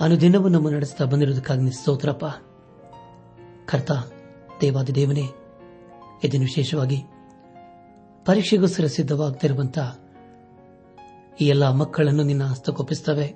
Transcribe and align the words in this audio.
ಅನುದಿನವೂ 0.00 0.48
ನಮ್ಮ 0.48 0.70
ನಡೆಸ್ತಾ 0.70 1.04
ಬಂದಿರುವುದಕ್ಕಾಗಿ 1.04 1.72
ಸ್ತೋತ್ರಪ್ಪ. 1.72 2.24
ಕರ್ತ, 3.68 3.90
ದೇವಾದಿ 4.60 4.94
ದೇವನೇ, 4.94 5.24
ಇದನ್ನು 6.24 6.40
ವಿಶೇಷವಾಗಿ 6.40 6.96
ಪರೀಕ್ಷೆಗೋಸ್ಕರ 8.24 8.86
ಸಿದ್ಧವಾಗ್ತಿರುವಂತಹ 8.86 9.98
ಈ 11.40 11.46
ಎಲ್ಲ 11.46 11.70
ಮಕ್ಕಳನ್ನು 11.70 12.22
ನಿನ್ನ 12.22 12.44
ಹಸ್ತಕೊಪ್ಪಿಸುತ್ತವೆ 12.44 13.26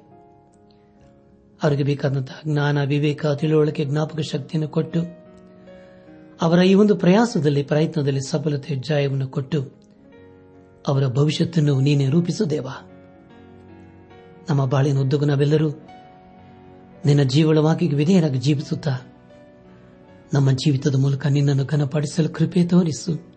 ಅವರಿಗೆ 1.63 1.83
ಬೇಕಾದಂತಹ 1.83 2.41
ಜ್ಞಾನ, 2.47 2.85
ವಿವೇಕ, 2.85 3.27
ತಿಳುವಳಿಕೆ, 3.27 3.85
ಜ್ಞಾಪಕ 3.85 4.21
ಶಕ್ತಿಯನ್ನು 4.21 4.69
ಕೊಟ್ಟು, 4.69 5.01
ಅವರ 6.43 6.59
ಈ 6.59 6.75
ಒಂದು 6.75 6.97
ಪ್ರಯಾಸದಲ್ಲಿ, 6.97 7.63
ಪ್ರಯತ್ನದಲ್ಲಿ 7.63 8.31
ಸಫಲತೆ, 8.31 8.75
ಜಯವನ್ನು 8.75 9.29
ಕೊಟ್ಟು, 9.29 9.63
ಅವರ 10.87 11.07
ಭವಿಷ್ಯತ್ತನ್ನು 11.07 11.81
ನೀನೇ 11.81 12.09
ರೂಪಿಸು 12.09 12.51
ದೇವ. 12.51 12.69
ನಮ್ಮ 14.51 14.67
ಬಾಳಿನ 14.67 14.99
ಉದ್ದಗು 14.99 15.25
ನಾವೆಲ್ಲರೂ 15.25 15.71
ನಿನ್ನ 17.07 17.23
ಜೀವಳ 17.23 17.59
ವಾಕಿಗೆ 17.59 17.97
ವಿಧೇಯರಾಗಿ 17.97 18.39
ಜೀವಿಸುತ್ತಾ, 18.39 18.99
ನಮ್ಮ 20.35 20.51
ಜೀವಿತದ 20.51 20.95
ಮೂಲಕ 20.95 21.27
ನಿನ್ನನ್ನು 21.27 21.65
ಘನಪಡಿಸಲು 21.65 22.29
ಕೃಪೆ 22.29 22.65
ತೋರಿಸು. 22.65 23.35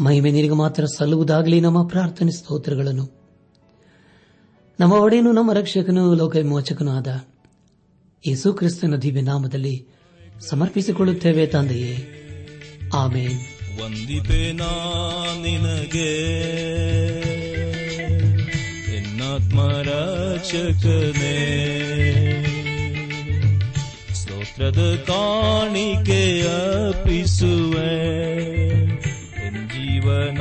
ಮಹಿಮೆ 0.00 0.30
ನಿನಗೆ 0.30 0.54
ಮಾತ್ರ 0.54 0.84
ಸಲ್ಲುವುದಾಗಲಿ 0.84 1.60
ನಮ್ಮ 1.60 1.86
ಪ್ರಾರ್ಥನೆ 1.86 2.30
ಸ್ತೋತ್ರಗಳನ್ನು. 2.30 3.18
ನಮ್ಮ 4.80 4.92
ಒಡೆಯನು, 4.92 5.32
ನಮ್ಮ 5.32 5.52
ರಕ್ಷಕನು, 5.52 6.14
ಲೋಕ 6.14 6.36
ವಿಮೋಚಕನೂ 6.36 6.92
ಆದ 6.92 7.24
ಯೇಸು 8.26 8.52
ಕ್ರಿಸ್ತನ 8.52 8.96
ದಿವ್ಯ 8.96 9.20
ನಾಮದಲ್ಲಿ 9.20 9.86
ಸಮರ್ಪಿಸಿಕೊಳ್ಳುತ್ತೇವೆ 10.40 11.46
ತಂದೆಯೇ. 11.46 12.08
ಆಮೇನ್. 12.94 13.38
त्मरकने 19.40 21.36
स्तोद 24.18 24.78
കാണിക്കയപ്പിസുവേ 25.08 26.44
ജീവനായകനേ 29.72 30.38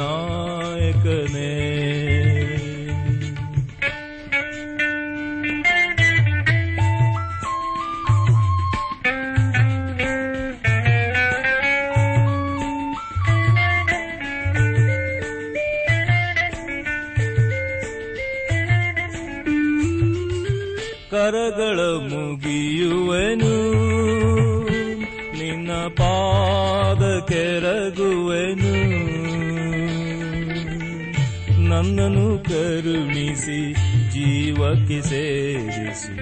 ನನ್ನನ್ನು 31.77 32.43
ಕರುಣಿಸಿ, 32.43 33.73
ಜೀವಕ್ಕೆ 34.11 35.01
ಸೇರಿಸಿ 35.01 36.13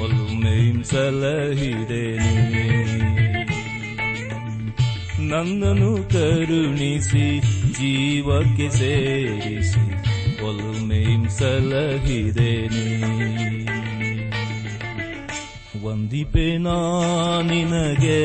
ಒಲ್ಮೆಂ 0.00 0.84
ಸಲಹಿದೆನು 0.84 2.34
ನನ್ನನ್ನು 5.28 5.96
ಕರುಣಿಸಿ, 6.08 7.40
ಜೀವಕ್ಕೆ 7.72 8.70
ಸೇರಿಸಿ 8.70 9.84
ಒಲ್ಮೆಂ 10.44 11.28
ಸಲಹಿದೆನು 11.30 12.84
ವಂದಿಪೆ 15.86 16.58
ನಿನಗೆ. 17.42 18.22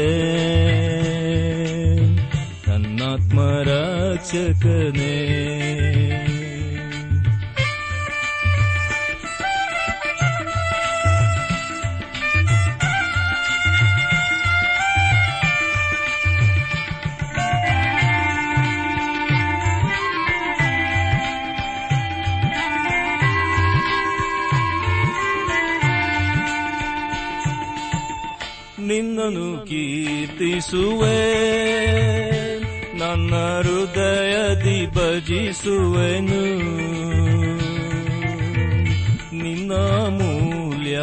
ನನ್ನಾತ್ಮರಕ್ಷಕನೇ 2.69 3.53
ನಿನ್ನನು 29.17 29.45
ಕೀರ್ತಿಸುವೆ, 29.65 31.19
ನನ್ನ 32.99 33.33
ಹೃದಯದಿ 33.65 34.79
ಭಜಿಸುವೆನು. 34.95 36.41
ನಿನ್ನ 39.41 39.73
ಮೂಲ್ಯ 40.17 40.97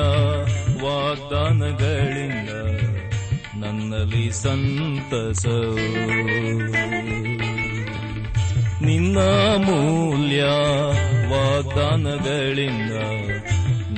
ವಾಗ್ದಾನಗಳಿಂದ 0.84 2.52
ನನ್ನಲ್ಲಿ 3.64 4.26
ಸಂತಸ 4.42 5.44
ನಿನ್ನ 8.82 9.18
ಮೂಲ್ಯ 9.66 10.44
ವಾಗ್ದಾನಗಳಿಂದ 11.34 12.94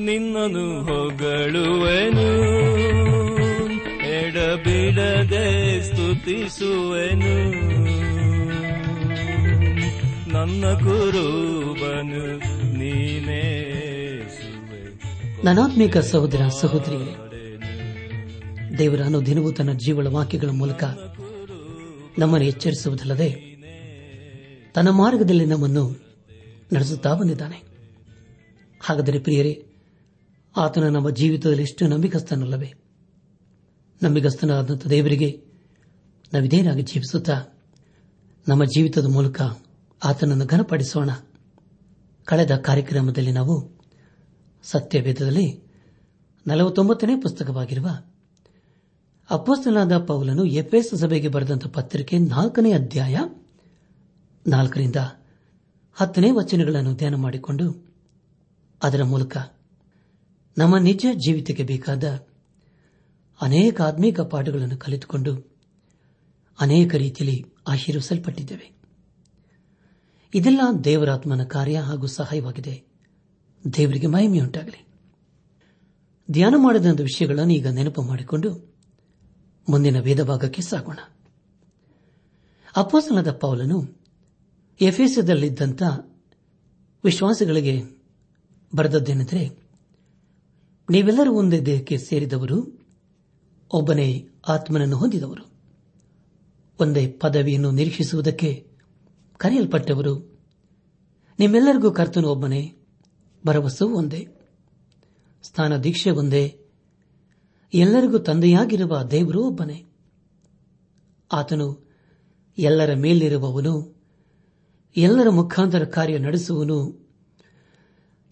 ನಿನ್ನನು 0.10 0.84
ಹೊಗಳುವೆನು, 0.84 2.28
ಎಡಬಿಡದೆ 4.10 5.82
ಸ್ತುತಿಸುವೆನು. 5.84 7.36
ನನ್ನ 10.30 10.66
ಕುರುಬನು 10.66 12.38
ನೀನೇ 12.78 13.46
ನನಾತ್ಮಿಕ 15.44 15.98
ಸಹೋದರ 15.98 16.42
ಸಹೋದರಿ 16.60 17.16
ದೇವರ 18.78 19.02
ದಿನವೂ 19.26 19.52
ತನ್ನ 19.52 19.74
ಜೀವಳ 19.74 20.08
ವಾಕ್ಯಗಳ 20.08 20.50
ಮೂಲಕ 20.50 20.84
ನಮ್ಮನ್ನು 22.20 22.48
ಎಚ್ಚರಿಸುವುದಲ್ಲದೆ 22.48 23.30
ತನ್ನ 24.74 24.90
ಮಾರ್ಗದಲ್ಲಿ 24.90 25.46
ನಮ್ಮನ್ನು 25.46 25.90
ನಡೆಸುತ್ತಾ 26.74 27.14
ಬಂದಿದ್ದಾನೆ. 27.14 27.64
ಹಾಗಾದರೆ 28.82 29.20
ಪ್ರಿಯರೇ 29.20 29.66
ಆತನ 30.60 30.90
ನಮ್ಮ 30.90 31.10
ಜೀವಿತದಲ್ಲಿ 31.10 31.64
ಎಷ್ಟು 31.64 31.88
ನಂಬಿಕಸ್ಥನಲ್ಲವೇ 31.88 32.74
ನಂಬಿಕಸ್ಥನಾದಂಥ 34.04 34.88
ದೇವರಿಗೆ 34.88 35.30
ನಾವಿದೇನಾಗಿ 36.34 36.82
ಜೀವಿಸುತ್ತಾ, 36.82 37.36
ನಮ್ಮ 38.48 38.64
ಜೀವಿತದ 38.64 39.06
ಮೂಲಕ 39.06 39.42
ಆತನನ್ನು 40.04 40.46
ಘನಪಡಿಸೋಣ. 40.46 41.10
ಕಳೆದ 42.26 42.56
ಕಾರ್ಯಕ್ರಮದಲ್ಲಿ 42.58 43.32
ನಾವು 43.32 43.56
ಸತ್ಯವೇದದಲ್ಲಿ 44.64 45.48
ನಲವತ್ತೊಂಬತ್ತನೇ 46.48 47.16
ಪುಸ್ತಕವಾಗಿರುವ 47.16 47.88
ಅಪ್ಪಸ್ತನಾದ 49.30 49.98
ಪೌಲನು 49.98 50.46
ಎಫ್ಎಸ್ 50.46 50.96
ಸಭೆಗೆ 50.96 51.28
ಬರೆದಂತ 51.28 51.68
ಪತ್ರಿಕೆ 51.68 52.18
ನಾಲ್ಕನೇ 52.18 52.72
ಅಧ್ಯಾಯ 52.72 53.18
ನಾಲ್ಕರಿಂದ 54.48 54.96
ಹತ್ತನೇ 55.94 56.32
ವಚನಗಳನ್ನು 56.32 56.94
ಧ್ಯಾನ 56.96 57.16
ಮಾಡಿಕೊಂಡು 57.16 57.66
ಅದರ 58.84 59.04
ಮೂಲಕ 59.04 59.38
ನಮ್ಮ 60.58 60.78
ನಿಜ 60.78 61.06
ಜೀವಿತಕ್ಕೆ 61.14 61.64
ಬೇಕಾದ 61.64 62.26
ಅನೇಕ 63.42 63.82
ಆತ್ಮೀಕ 63.82 64.20
ಪಾಠಗಳನ್ನು 64.20 64.78
ಕಲಿತುಕೊಂಡು 64.78 65.58
ಅನೇಕ 66.60 66.96
ರೀತಿಯಲ್ಲಿ 66.96 67.46
ಆಶೀರ್ವಿಸಲ್ಪಟ್ಟಿದ್ದೇವೆ. 67.68 68.72
ಇದೆಲ್ಲ 70.34 70.62
ದೇವರಾತ್ಮನ 70.84 71.44
ಕಾರ್ಯ 71.44 71.80
ಹಾಗೂ 71.80 72.08
ಸಹಾಯವಾಗಿದೆ. 72.08 72.84
ದೇವರಿಗೆ 73.78 74.08
ಮಹಿಮೆಯುಂಟಾಗಲಿ 74.08 74.88
ಧ್ಯಾನ 76.32 76.54
ಮಾಡಿದಂಥ 76.58 77.02
ವಿಷಯಗಳನ್ನು 77.02 77.54
ಈಗ 77.54 77.68
ನೆನಪು 77.68 78.02
ಮಾಡಿಕೊಂಡು 78.02 78.76
ಮುಂದಿನ 79.70 80.00
ವೇದಭಾಗಕ್ಕೆ 80.00 80.62
ಸಾಗೋಣ. 80.62 81.00
ಅಪ್ಪಾಸನದ 82.76 83.32
ಪೌಲನು 83.32 84.00
ಎಫೆಸದಲ್ಲಿದ್ದಂಥ 84.82 85.84
ವಿಶ್ವಾಸಗಳಿಗೆ 87.04 87.84
ಬರೆದದ್ದೇನೆಂದರೆ 88.76 89.69
ನೀವೆಲ್ಲರೂ 90.90 91.34
ಒಂದೇ 91.34 91.60
ದೇಹಕ್ಕೆ 91.60 91.98
ಸೇರಿದವರು, 91.98 92.86
ಒಬ್ಬನೇ 93.74 94.30
ಆತ್ಮನನ್ನು 94.48 94.98
ಹೊಂದಿದವರು. 94.98 95.52
ಒಂದೇ 96.80 97.08
ಪದವಿಯನ್ನು 97.08 97.72
ನಿರೀಕ್ಷಿಸುವುದಕ್ಕೆ 97.72 98.68
ಕರೆಯಲ್ಪಟ್ಟವರು. 99.38 100.40
ನಿಮ್ಮೆಲ್ಲರಿಗೂ 101.40 101.92
ಕರ್ತನು 101.92 102.28
ಒಬ್ಬನೇ, 102.28 102.74
ಭರವಸೆವೂ 103.46 103.98
ಒಂದೇ, 103.98 104.28
ಸ್ಥಾನ 105.44 105.78
ದೀಕ್ಷೆ 105.78 106.12
ಒಂದೇ, 106.12 106.60
ಎಲ್ಲರಿಗೂ 107.74 108.18
ತಂದೆಯಾಗಿರುವ 108.18 109.04
ದೇವರೂ 109.04 109.44
ಒಬ್ಬನೇ. 109.44 109.86
ಆತನು 111.32 111.94
ಎಲ್ಲರ 112.58 112.94
ಮೇಲಿರುವವನು, 112.94 113.96
ಎಲ್ಲರ 114.98 115.30
ಮುಖಾಂತರ 115.30 115.84
ಕಾರ್ಯ 115.84 116.18
ನಡೆಸುವನು 116.18 117.10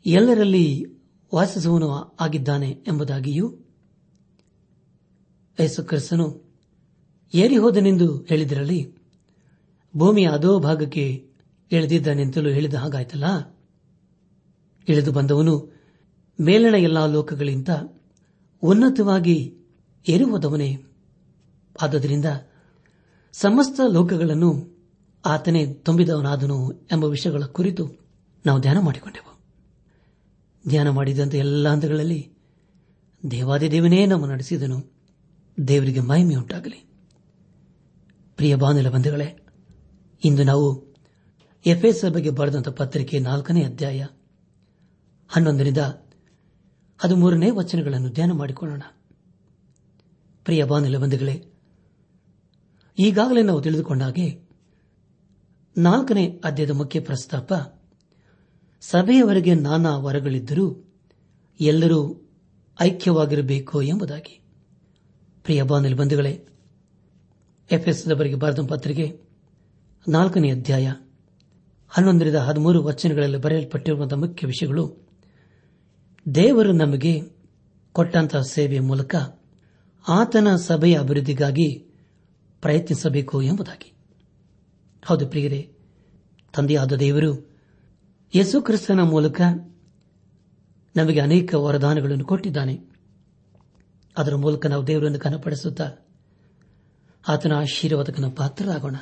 ಎಲ್ಲರಲ್ಲಿ 0.05 0.96
ವಾಸಿಸುವನು 1.33 2.15
ಆಗಿದ್ದಾನೆ 2.19 2.69
ಎಂಬುದಾಗಿಯೂ 2.87 3.53
ಯೇಸುಕ್ರಿಸ್ತನು 5.59 6.47
ಏರಿ 7.33 7.57
ಹೋದನೆಂದು 7.57 8.17
ಹೇಳಿದರಲ್ಲಿ 8.21 8.95
ಭೂಮಿಯ 9.97 10.27
ಅದೋ 10.27 10.59
ಭಾಗಕ್ಕೆ 10.59 11.29
ಇಳಿದಿದ್ದಾನೆಂತಲೂ 11.71 12.49
ಹೇಳಿದ 12.49 12.73
ಹಾಗಾಯ್ತಲ್ಲ? 12.73 13.57
ಇಳಿದು 14.89 15.11
ಬಂದವನು 15.11 15.73
ಮೇಲಿನ 16.41 16.75
ಎಲ್ಲಾ 16.75 17.05
ಲೋಕಗಳಿಂದ 17.05 17.67
ಉನ್ನತವಾಗಿ 18.61 19.57
ಏರಿಹೋದವನೇ. 20.09 20.77
ಆದ್ದರಿಂದ 21.81 22.25
ಸಮಸ್ತ 23.31 23.81
ಲೋಕಗಳನ್ನು 23.91 24.77
ಆತನೇ 25.25 25.73
ತುಂಬಿದವನಾದನು 25.73 26.71
ಎಂಬ 26.71 27.03
ವಿಷಯಗಳ 27.03 27.43
ಕುರಿತು 27.43 27.87
ನಾವು 28.45 28.59
ಧ್ಯಾನ 28.59 28.79
ಮಾಡಿಕೊಂಡೆವು. 28.79 29.36
ಧ್ಯಾನ 30.69 30.89
ಮಾಡಿದಂಥ 30.89 31.35
ಎಲ್ಲ 31.35 31.69
ಹಂತಗಳಲ್ಲಿ 31.69 32.33
ದೇವಾದಿದೇವನೇ 33.31 34.05
ನಮ್ಮ 34.05 34.25
ನಡೆಸಿದನು. 34.25 34.93
ದೇವರಿಗೆ 35.67 35.99
ಮಹಿಮೆಯುಂಟಾಗಲಿ 35.99 36.89
ಪ್ರಿಯ 38.35 38.55
ಬಾಂಧವ 38.55 38.91
ಬಂಧುಗಳೇ, 38.91 39.45
ಇಂದು 40.23 40.43
ನಾವು 40.43 40.95
ಎಫ್ಎಸ್ 41.65 42.11
ಬಗ್ಗೆ 42.11 42.29
ಬರೆದಂತಹ 42.29 42.71
ಪತ್ರಿಕೆ 42.71 43.19
ನಾಲ್ಕನೇ 43.19 43.63
ಅಧ್ಯಾಯ 43.63 44.05
ಹನ್ನೊಂದರಿಂದ 45.27 45.77
ಹದಿಮೂರನೇ 46.97 47.49
ವಚನಗಳನ್ನು 47.49 48.09
ಧ್ಯಾನ 48.09 48.31
ಮಾಡಿಕೊಳ್ಳೋಣ. 48.31 48.81
ಪ್ರಿಯ 50.43 50.63
ಬಾನುಲ 50.63 50.97
ಬಂಧುಗಳೇ, 50.97 51.45
ಈಗಾಗಲೇ 52.99 53.41
ನಾವು 53.41 53.61
ತಿಳಿದುಕೊಂಡ 53.61 54.03
ಹಾಗೆ 54.03 54.41
ನಾಲ್ಕನೇ 55.77 56.41
ಅಧ್ಯಾಯದ 56.45 56.69
ಮುಖ್ಯ 56.69 56.99
ಪ್ರಸ್ತಾಪ 56.99 57.53
ಸಭೆಯವರೆಗೆ 58.81 59.53
ನಾನಾ 59.53 59.97
ವರಗಳಿದ್ದರೂ 59.97 60.93
ಎಲ್ಲರೂ 61.61 62.29
ಐಕ್ಯವಾಗಿರಬೇಕು 62.81 63.81
ಎಂಬುದಾಗಿ. 63.81 64.41
ಪ್ರಿಯ 65.43 65.63
ಬಾನಲಿ 65.63 65.93
ಬಂಧುಗಳೇ 65.93 66.45
ಎಫ್ಎಸ್ದವರಿಗೆ 67.71 68.35
ಬರೆದ 68.35 68.59
ಪತ್ರಿಕೆ 68.67 69.21
ನಾಲ್ಕನೇ 70.07 70.51
ಅಧ್ಯಾಯ 70.51 70.93
ಹನ್ನೊಂದರಿಂದ 71.89 72.35
ಹದಿಮೂರು 72.35 72.83
ವಚನಗಳಲ್ಲಿ 72.83 73.37
ಬರೆಯಲ್ಪಟ್ಟಿರುವಂತಹ 73.37 74.15
ಮುಖ್ಯ 74.15 74.47
ವಿಷಯಗಳು. 74.47 75.07
ದೇವರು 76.35 76.71
ನಮಗೆ 76.71 77.21
ಕೊಟ್ಟಂತಹ 77.91 78.41
ಸೇವೆಯ 78.41 78.79
ಮೂಲಕ 78.79 79.15
ಆತನ 80.07 80.55
ಸಭೆಯ 80.55 80.99
ಅಭಿವೃದ್ಧಿಗಾಗಿ 80.99 81.73
ಪ್ರಯತ್ನಿಸಬೇಕು 82.61 83.41
ಎಂಬುದಾಗಿ. 83.41 83.93
ಹೌದು 85.05 85.27
ಪ್ರಿಯರೇ, 85.27 85.73
ತಂದೆಯಾದ 86.53 86.93
ದೇವರು 86.93 87.56
ಯೇಸು 88.35 88.61
ಕ್ರಿಸ್ತನ 88.61 88.99
ಮೂಲಕ 88.99 89.41
ನಮಗೆ 90.95 91.19
ಅನೇಕ 91.19 91.53
ವರದಾನಗಳನ್ನು 91.53 92.25
ಕೊಟ್ಟಿದ್ದಾನೆ. 92.25 92.79
ಅದರ 94.17 94.35
ಮೂಲಕ 94.35 94.65
ನಾವು 94.65 94.87
ದೇವರನ್ನು 94.87 95.19
ಕನಪಡಿಸುತ್ತಾ 95.19 95.91
ಆತನ 97.27 97.53
ಆಶೀರ್ವಾದಕನ 97.53 98.27
ಪಾತ್ರರಾಗೋಣ. 98.27 98.95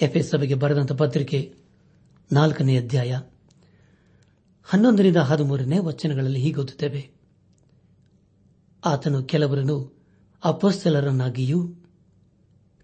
ಎಫ್ಎಸ್ 0.00 0.30
ಸಭೆಗೆ 0.30 0.54
ಬರೆದಂತಹ 0.54 0.94
ಪತ್ರಿಕೆ 0.94 1.54
ನಾಲ್ಕನೇ 2.32 2.78
ಅಧ್ಯಾಯ 2.78 3.20
ಹನ್ನೊಂದರಿಂದ 4.64 5.16
ಹದಿಮೂರನೇ 5.16 5.78
ವಚನಗಳಲ್ಲಿ 5.78 6.40
ಹೀಗೊತ್ತುತ್ತೇವೆ 6.40 7.10
ಆತನು 8.84 9.24
ಕೆಲವರನ್ನು 9.24 10.04
ಅಪಸ್ಥಲರನ್ನಾಗಿಯೂ 10.44 11.74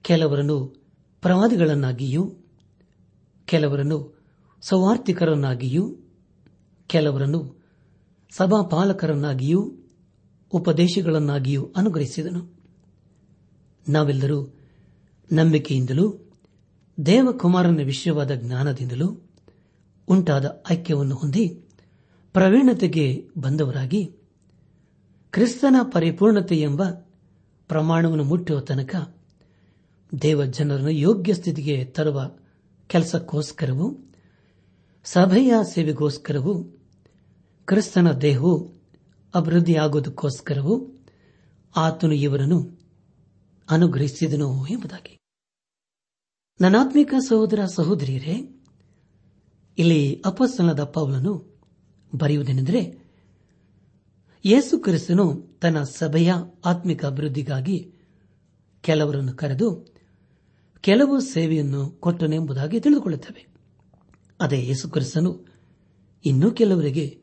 ಕೆಲವರನ್ನು 0.03 0.87
ಪ್ರವಾದಿಗಳನ್ನಾಗಿಯೂ, 1.23 2.35
ಕೆಲವರನ್ನು 3.45 4.16
ಸೌವಾರ್ಥಿಕರನ್ನಾಗಿಯೂ 4.69 5.97
ಕೆಲವರನ್ನು 6.87 7.63
ಸಭಾಪಾಲಕರನ್ನಾಗಿಯೂ, 8.31 9.73
ಉಪದೇಶಗಳನ್ನಾಗಿಯೂ 10.53 11.73
ಅನುಗ್ರಹಿಸಿದನು. 11.77 12.61
ನಾವೆಲ್ಲರೂ 13.89 14.57
ನಂಬಿಕೆಯಿಂದಲೂ, 15.33 16.31
ದೇವಕುಮಾರನ 17.07 17.77
ವಿಷಯವಾದ 17.77 18.35
ಜ್ಞಾನದಿಂದಲೂ 18.35 19.29
ಉಂಟಾದ 20.09 20.63
ಐಕ್ಯವನ್ನು 20.71 21.15
ಹೊಂದಿ 21.15 21.49
ಪ್ರವೀಣತೆಗೆ 22.33 23.29
ಬಂದವರಾಗಿ, 23.39 24.05
ಕ್ರಿಸ್ತನ 25.31 25.77
ಪರಿಪೂರ್ಣತೆ 25.83 26.61
ಎಂಬ 26.61 26.83
ಪ್ರಮಾಣವನ್ನು 27.69 28.25
ಮುಟ್ಟುವ 28.25 28.61
ತನಕ 28.61 29.17
ದೇವ 30.23 30.45
ಜನರನ್ನು 30.45 30.91
ಯೋಗ್ಯ 30.91 31.35
ಸ್ಥಿತಿಗೆ 31.35 31.85
ತರುವ 31.85 32.31
ಕೆಲಸಕ್ಕೋಸ್ಕರವೂ 32.87 33.99
ಸಭೆಯ 35.07 35.53
ಸೇವೆಗೋಸ್ಕರವೂ, 35.75 36.65
ಕ್ರಿಸ್ತನ 37.65 38.13
ದೇಹವು 38.13 38.73
ಅಭಿವೃದ್ಧಿಯಾಗುವುದಕ್ಕೋಸ್ಕರವೂ 39.35 41.05
ಆತನು 41.77 42.13
ಇವರನ್ನು 42.13 42.79
ಅನುಗ್ರಹಿಸಿದನು 43.71 44.67
ಎಂಬುದಾಗಿ. 44.67 45.19
ನನಾತ್ಮಿಕ 46.61 47.15
ಸಹೋದರ 47.19 47.65
ಸಹೋದರಿಯರೇ, 47.65 48.65
ಇಲ್ಲಿ 49.79 50.23
ಅಪಸ್ತನದ 50.27 50.85
ಪೌಲನು 50.85 51.61
ಬರೆಯುವುದೇನೆಂದರೆ, 52.15 52.99
ಯೇಸು 54.45 54.79
ಕ್ರಿಸ್ತನು 54.79 55.59
ತನ್ನ 55.61 55.83
ಸಭೆಯ 55.83 56.33
ಆತ್ಮಿಕ 56.65 57.05
ಅಭಿವೃದ್ಧಿಗಾಗಿ 57.05 57.95
ಕೆಲವರನ್ನು 58.81 59.33
ಕರೆದು, 59.33 59.95
ಕೆಲವು 60.81 61.21
ಸೇವೆಯನ್ನು 61.21 61.91
ಕೊಟ್ಟನೆಂಬುದಾಗಿ 61.91 62.81
ತಿಳಿದುಕೊಳ್ಳುತ್ತೇವೆ. 62.81 63.56
ಅದೇ 64.41 64.63
ಯೇಸು 64.63 64.89
ಕ್ರಿಸ್ತನು 64.89 65.47
ಇನ್ನೂ 66.25 66.51
ಕೆಲವರಿಗೆ 66.51 67.19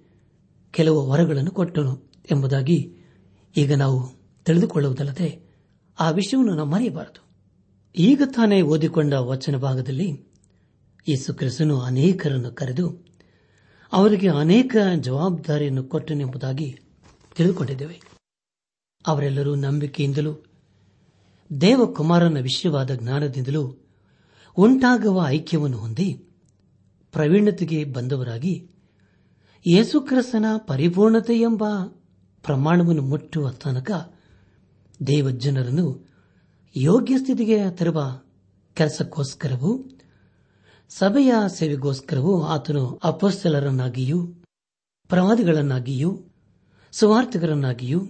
ಕೆಲವು 0.72 1.10
ವರಗಳನ್ನು 1.10 1.52
ಕೊಟ್ಟನು 1.52 2.12
ಎಂಬುದಾಗಿ 2.32 2.96
ಈಗ 3.58 3.74
ನಾವು 3.74 4.12
ತಿಳಿದುಕೊಳ್ಳುವುದಲ್ಲದೆ 4.46 5.50
ಆ 6.00 6.10
ವಿಷಯವನ್ನು 6.10 6.56
ನಾವು 6.56 6.70
ಮರೆಯಬಾರದು. 6.70 7.24
ಈಗ 7.96 8.22
ತಾನೇ 8.26 8.62
ಓದಿಕೊಂಡ 8.62 9.14
ವಚನ 9.14 9.58
ಭಾಗದಲ್ಲಿ 9.58 10.10
ಯೇಸು 11.10 11.34
ಕ್ರಿಸ್ತನು 11.34 11.82
ಅನೇಕರನ್ನು 11.82 12.52
ಕರೆದು 12.52 13.06
ಅವರಿಗೆ 13.94 14.30
ಅನೇಕ 14.30 14.76
ಜವಾಬ್ದಾರಿಯನ್ನು 15.00 15.84
ಕೊಟ್ಟನೆಂಬುದಾಗಿ 15.84 16.80
ತಿಳಿದುಕೊಂಡಿದ್ದೇವೆ. 17.36 18.02
ಅವರೆಲ್ಲರೂ 19.08 19.56
ನಂಬಿಕೆಯಿಂದಲೂ 19.56 20.46
ದೇವಕುಮಾರನ 21.62 22.38
ವಿಷಯವಾದ 22.40 22.92
ಜ್ಞಾನದಿಂದಲೂ 22.92 23.88
ಉಂಟಾಗುವ 24.58 25.26
ಐಕ್ಯವನ್ನು 25.28 25.78
ಹೊಂದಿ 25.78 26.28
ಪ್ರವೀಣತೆಗೆ 27.14 27.84
ಬಂದವರಾಗಿ 27.84 28.70
ಯೇಸುಕ್ರಿಸ್ತನ 29.68 30.46
ಪರಿಪೂರ್ಣತೆ 30.58 31.40
ಎಂಬ 31.40 31.64
ಪ್ರಮಾಣವನ್ನು 32.44 33.02
ಮುಟ್ಟುವ 33.02 33.52
ತನಕ 33.52 34.14
ದೇವಜನರನ್ನು 35.08 36.14
ಯೋಗ್ಯ 36.76 37.18
ಸ್ಥಿತಿಗೆ 37.18 37.72
ತರುವ 37.72 38.22
ಕೆಲಸಕ್ಕೋಸ್ಕರವೂ, 38.74 40.00
ಸಭೆಯ 40.90 41.34
ಸೇವೆಗೋಸ್ಕರವೂ 41.56 42.44
ಆತನು 42.44 43.00
ಅಪಸ್ಥಲರನ್ನಾಗಿಯೂ 43.04 44.28
ಪ್ರವಾದಿಗಳನ್ನಾಗಿಯೂ, 45.08 46.24
ಸುವಾರ್ಥಿಕರನ್ನಾಗಿಯೂ, 46.92 48.02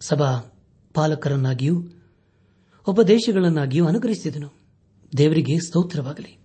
ಸಭಾ 0.00 0.40
ಪಾಲಕರನ್ನಾಗಿಯೂ, 0.94 1.82
ಉಪದೇಶಗಳನ್ನಾಗಿಯೂ 2.88 3.86
ಅನುಗ್ರಹಿಸಿದನು. 3.86 4.48
ದೇವರಿಗೆ 5.16 5.58
ಸ್ತೋತ್ರವಾಗಲಿ. 5.58 6.39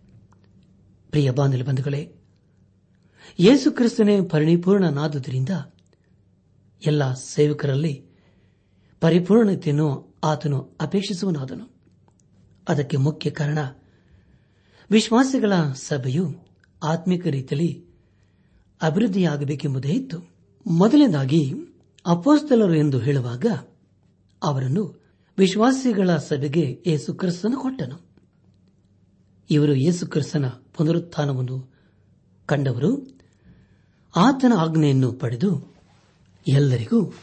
ಪ್ರಿಯ 1.16 1.32
ಬಂಧುಗಳೇ, 1.32 2.16
ಯೇಸು 3.40 3.72
ಕ್ರಿಸ್ತನೇ 3.72 4.22
ಪರಿಪೂರ್ಣನಾದುದರಿಂದ 4.22 5.50
ಎಲ್ಲ 6.86 7.14
ಸೇವಕರಲ್ಲಿ 7.14 8.06
ಪರಿಪೂರ್ಣತೆಯನ್ನು 9.02 10.16
ಆತನು 10.24 10.78
ಅಪೇಕ್ಷಿಸುವನಾದನು. 10.82 11.76
ಅದಕ್ಕೆ 12.70 12.98
ಮುಖ್ಯ 12.98 13.30
ಕಾರಣ, 13.30 13.58
ವಿಶ್ವಾಸಿಗಳ 14.92 15.54
ಸಭೆಯು 15.74 16.48
ಆತ್ಮಿಕ 16.84 17.28
ರೀತಿಯಲ್ಲಿ 17.28 17.86
ಅಭಿವೃದ್ಧಿಯಾಗಬೇಕೆಂಬುದೇ 18.82 19.90
ಇತ್ತು. 19.90 20.20
ಮೊದಲನೇದಾಗಿ, 20.68 21.54
ಅಪೋಸ್ತಲರು 22.06 22.76
ಎಂದು 22.76 23.00
ಹೇಳುವಾಗ 23.00 23.46
ಅವರನ್ನು 24.44 25.04
ವಿಶ್ವಾಸಿಗಳ 25.38 26.18
ಸಭೆಗೆ 26.18 26.84
ಯೇಸು 26.88 27.14
ಕ್ರಿಸ್ತನು 27.14 27.60
ಕೊಟ್ಟನು. 27.62 28.05
ಇವರು 29.50 29.76
ಯೇಸು 29.76 30.08
ಕ್ರಿಸ್ತನ 30.08 30.46
ಪುನರುತ್ಥಾನವನ್ನು 30.48 31.72
ಕಂಡವರು. 32.46 33.20
ಆತನ 34.16 34.54
ಆಜ್ಞೆಯನ್ನು 34.58 35.14
ಪಡೆದು 35.14 35.76
ಎಲ್ಲರಿಗೂ 36.48 37.14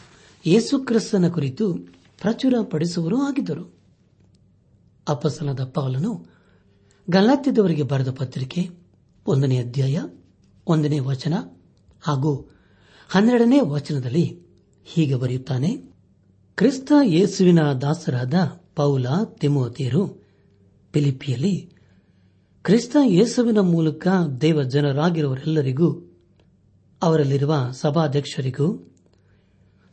ಯೇಸು 0.47 0.79
ಕ್ರಿಸ್ತನ 0.79 1.29
ಕುರಿತು 1.29 1.75
ಪ್ರಚುರಪಡಿಸುವರೂ 2.21 3.23
ಆಗಿದ್ದರು. 3.23 3.75
ಅಪಸನದ 5.09 5.65
ಪಾಲನು 5.65 6.27
ಗಲಾತ್ಯದವರಿಗೆ 7.11 7.83
ಬರೆದ 7.83 8.11
ಪತ್ರಿಕೆ 8.11 8.71
ಒಂದನೇ 9.27 9.59
ಅಧ್ಯಾಯ, 9.59 10.01
ಒಂದನೇ 10.67 10.99
ವಚನ 10.99 11.35
ಹಾಗೂ 12.01 12.51
ಹನ್ನೆರಡನೇ 13.09 13.61
ವಚನದಲ್ಲಿ 13.61 14.43
ಹೀಗೆ 14.85 15.15
ಬರೆಯುತ್ತಾನೆ, 15.15 15.77
ಕ್ರಿಸ್ತ 16.57 16.93
ಯೇಸುವಿನ 17.05 17.61
ದಾಸರಾದ 17.73 18.35
ಪೌಲ 18.77 19.07
ತಿಮೋತಿಯರು 19.25 20.23
ಫಿಲಿಪಿಯಲ್ಲಿ 20.93 21.72
ಕ್ರಿಸ್ತ 22.65 22.97
ಯೇಸುವಿನ 23.05 23.59
ಮೂಲಕ 23.59 24.09
ದೇವ 24.41 24.63
ಜನರಾಗಿರುವರೆಲ್ಲರಿಗೂ 24.63 26.13
ಅವರಲ್ಲಿರುವ 27.03 27.69
ಸಭಾಧ್ಯಕ್ಷರಿಗೂ 27.73 28.93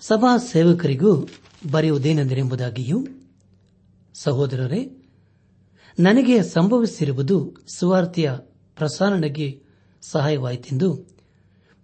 ಸಭಾ 0.02 0.38
ಸೇವಕರಿಗೂ 0.38 1.28
ಬರೆಯುವುದೇನೆಂದರೆಂಬುದಾಗಿಯೂ, 1.72 3.08
ಸಹೋದರರೇ, 4.14 5.10
ನನಗೆ 6.00 6.44
ಸಂಭವಿಸಿರುವುದು 6.44 7.54
ಸುವಾರ್ತೆಯ 7.76 8.32
ಪ್ರಸಾರಣೆಗೆ 8.76 9.64
ಸಹಾಯವಾಯಿತೆಂದು 10.02 11.08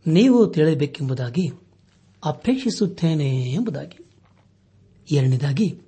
ನೀವು 0.08 0.48
ತಿಳಿಯಬೇಕೆಂಬುದಾಗಿ 0.48 1.52
ಅಪೇಕ್ಷಿಸುತ್ತೇನೆ 2.26 3.54
ಎಂಬುದಾಗಿ. 3.54 4.06
ಎರಡನೇದಾಗಿ, 5.12 5.82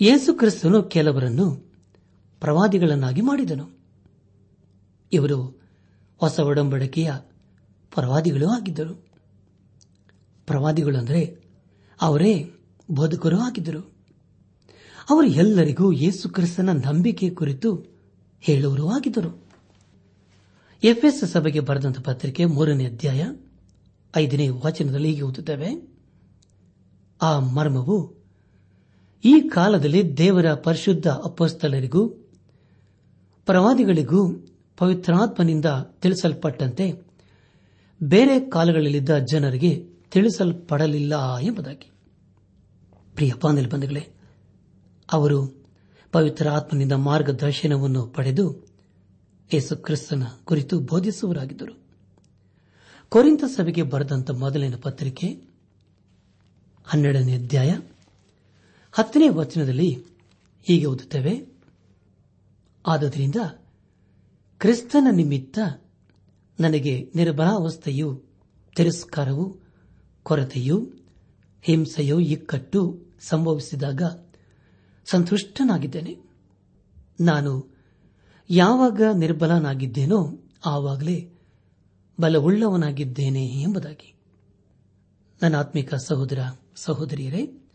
ಯೇಸು 0.00 0.34
ಕ್ರಿಸ್ತನು 0.34 0.82
ಕೆಲವರನ್ನು 0.82 1.65
ಪ್ರವಾದಿಗಳನ್ನಾಗಿ 2.40 3.20
ಮಾಡಿದನು. 3.20 3.70
ಇವರು 5.12 5.62
ಹೊಸ 6.18 6.38
ಒಡಂಬಡಿಕೆಯ 6.38 7.12
ಪ್ರವಾದಿಗಳೂ 7.94 8.48
ಆಗಿದ್ದರು. 8.48 9.04
ಪ್ರವಾದಿಗಳು 10.46 10.98
ಅಂದರೆ 10.98 11.44
ಅವರೇ 12.00 12.52
ಬೋಧಕರೂ 12.90 13.38
ಆಗಿದ್ದರು. 13.38 13.92
ಅವರು 15.10 15.26
ಎಲ್ಲರಿಗೂ 15.26 15.92
ಯೇಸು 15.92 16.28
ಕ್ರಿಸ್ತನ 16.28 16.70
ನಂಬಿಕೆ 16.72 17.30
ಕುರಿತು 17.30 17.84
ಹೇಳುವರೂ 18.40 18.88
ಆಗಿದ್ದರು. 18.88 19.46
ಎಫ್ಎಸ್ 20.84 21.24
ಸಭೆಗೆ 21.24 21.60
ಬರೆದಂತ 21.60 22.00
ಪತ್ರಿಕೆ 22.00 22.44
ಮೂರನೇ 22.44 22.86
ಅಧ್ಯಾಯ 22.86 23.32
ಐದನೇ 24.16 24.48
ವಾಚನದಲ್ಲಿ 24.48 25.08
ಹೀಗೆ 25.08 25.22
ಓದುತ್ತೇವೆ. 25.22 25.96
ಆ 27.22 27.38
ಮರ್ಮವು 27.38 28.14
ಈ 29.24 29.40
ಕಾಲದಲ್ಲಿ 29.40 30.16
ದೇವರ 30.16 30.54
ಪರಿಶುದ್ಧ 30.54 31.08
ಅಪಸ್ತಲರಿಗೂ 31.08 32.25
ಪ್ರವಾದಿಗಳಿಗೂ 33.46 34.34
ಪವಿತ್ರಾತ್ಮನಿಂದ 34.76 35.64
ತಿಳಿಸಲ್ಪಟ್ಟಂತೆ 36.00 37.02
ಬೇರೆ 38.02 38.40
ಕಾಲಗಳಲ್ಲಿದ್ದ 38.50 39.18
ಜನರಿಗೆ 39.18 39.84
ತಿಳಿಸಲ್ಪಡಲಿಲ್ಲ 40.10 41.38
ಎಂಬುದಾಗಿ. 41.38 41.90
ಪ್ರಿಯ 43.14 43.32
ಪಾಂದಲ್ 43.40 43.70
ಬಂಧುಗಳೇ, 43.70 44.06
ಅವರು 45.12 45.38
ಪವಿತ್ರ 46.12 46.48
ಆತ್ಮನಿಂದ 46.48 46.92
ಮಾರ್ಗದರ್ಶನವನ್ನು 46.92 48.06
ಪಡೆದು 48.06 48.66
ಯೇಸು 49.52 49.76
ಕ್ರಿಸ್ತನ 49.76 50.22
ಕುರಿತು 50.44 50.80
ಬೋಧಿಸುವರಾಗಿದ್ದರು 50.80 51.74
ಕೊರಿಂತ 53.08 53.44
ಸಭೆಗೆ 53.46 53.82
ಬರೆದಂತ 53.82 54.30
ಮೊದಲಿನ 54.30 54.74
ಪತ್ರಿಕೆ 54.76 55.28
ಹನ್ನೆರಡನೇ 56.84 57.34
ಅಧ್ಯಾಯ 57.34 57.70
ಹತ್ತನೇ 58.92 59.28
ವಚನದಲ್ಲಿ 59.28 59.98
ಹೀಗೆ 60.68 60.86
ಓದುತ್ತೇವೆ 60.86 61.55
ಆದುದರಿಂದ 62.86 63.36
ಕ್ರಿಸ್ತನ 64.58 65.06
ನಿಮಿತ್ತ 65.10 65.58
ನನಗೆ 66.60 67.12
ನಿರ್ಬಲಾವಸ್ಥೆಯು, 67.14 68.24
ತಿರಸ್ಕಾರವು, 68.76 69.56
ಕೊರತೆಯು, 70.22 70.92
ಹಿಂಸೆಯೋ 71.62 72.18
ಇಕ್ಕಟ್ಟು 72.18 73.06
ಸಂಭವಿಸಿದಾಗ 73.20 74.02
ಸಂತುಷ್ಟನಾಗಿದ್ದೇನೆ. 75.04 76.16
ನಾನು 77.20 77.76
ಯಾವಾಗ 78.50 79.02
ನಿರ್ಬಲನಾಗಿದ್ದೇನೋ 79.14 80.44
ಆವಾಗಲೇ 80.66 81.30
ಬಲವುಳ್ಳವನಾಗಿದ್ದೇನೆ 82.20 83.46
ಎಂಬುದಾಗಿ. 83.46 84.14
ನನ್ನ 85.42 85.56
ಆತ್ಮಿಕ 85.56 85.94
ಸಹೋದರ, 85.94 86.38
ಸಹೋದರಿಯರೇ 86.76 87.68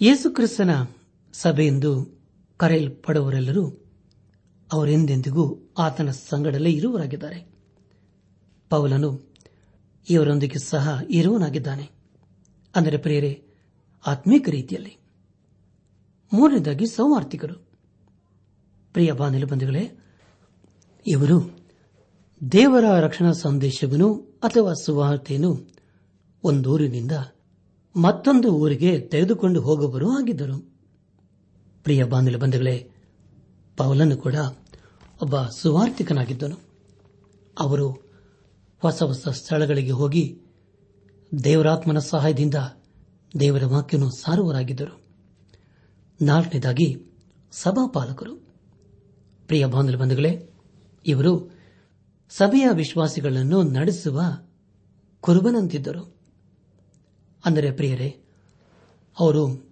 ಯೇಸುಕ್ರಿಸ್ತನ 0.00 0.86
ಸಭೆಯೆಂದು 1.32 2.22
ಕರೆಯಲ್ಪಡುವರೆಲ್ಲರೂ 2.56 3.81
ಅವರೆಂದೆಂದಿಗೂ 4.72 5.58
ಆತನ 5.78 6.10
ಸಂಗಡಲೇ 6.10 6.70
ಇರುವರಾಗಿದ್ದಾರೆ. 6.70 7.52
ಪೌಲನು 8.70 9.34
ಇವರೊಂದಿಗೆ 10.10 10.58
ಸಹ 10.58 11.00
ಇರುವನಾಗಿದ್ದಾನೆ. 11.10 11.90
ಅಂದರೆ 12.76 12.96
ಪ್ರೇರೆ 12.96 13.42
ಆತ್ಮೀಕ 14.06 14.48
ರೀತಿಯಲ್ಲಿ. 14.48 14.96
ಮೂರನೇದಾಗಿ 16.32 16.86
ಸೌಮಾರ್ಥಿಕರು. 16.86 17.54
ಪ್ರಿಯ 18.92 19.12
ಬಂಧುಗಳೇ, 19.12 19.98
ಇವರು 21.06 21.58
ದೇವರ 22.52 22.84
ರಕ್ಷಣಾ 23.00 23.32
ಸಂದೇಶವನ್ನು 23.32 24.14
ಅಥವಾ 24.42 24.72
ಸುವಾರ್ತೆಯನ್ನು 24.72 25.70
ಒಂದೂರಿನಿಂದ 26.44 27.12
ಮತ್ತೊಂದು 27.96 28.48
ಊರಿಗೆ 28.48 29.00
ತೆಗೆದುಕೊಂಡು 29.00 29.60
ಹೋಗುವರೂ 29.60 30.10
ಆಗಿದ್ದರು. 30.10 30.74
ಪ್ರಿಯ 31.84 32.04
ಬಾಂಧವ 32.04 32.38
ಬಂಧುಗಳೇ, 32.38 32.90
ಪೌಲನು 33.76 34.16
ಕೂಡ 34.16 34.34
ಒಬ್ಬ 35.22 35.42
ಸುವಾರ್ಥಿಕನಾಗಿದ್ದನು. 35.42 36.56
ಅವರು 37.58 37.90
ಹೊಸ 38.78 39.02
ಹೊಸ 39.02 39.28
ಸ್ಥಳಗಳಿಗೆ 39.28 39.90
ಹೋಗಿ 39.90 40.40
ದೇವರಾತ್ಮನ 41.44 41.98
ಸಹಾಯದಿಂದ 41.98 42.54
ದೇವರ 43.40 43.64
ವಾಕ್ಯನು 43.66 44.10
ಸಾರುವರಾಗಿದ್ದರು 44.10 45.00
ನಾಲ್ಕನೇದಾಗಿ 46.22 47.06
ಸಭಾಪಾಲಕರು. 47.52 48.36
ಪ್ರಿಯ 49.46 49.66
ಬಾಂಧವ 49.66 49.98
ಬಂಧುಗಳೇ, 49.98 50.50
ಇವರು 51.06 51.58
ಸಭೆಯ 52.30 52.68
ವಿಶ್ವಾಸಿಗಳನ್ನು 52.72 53.62
ನಡೆಸುವ 53.62 54.20
ಕುರುಬನಂತಿದ್ದರು. 55.20 56.16
ಅಂದರೆ 57.44 57.72
ಪ್ರಿಯರೇ, 57.72 58.20
ಅವರು 59.20 59.70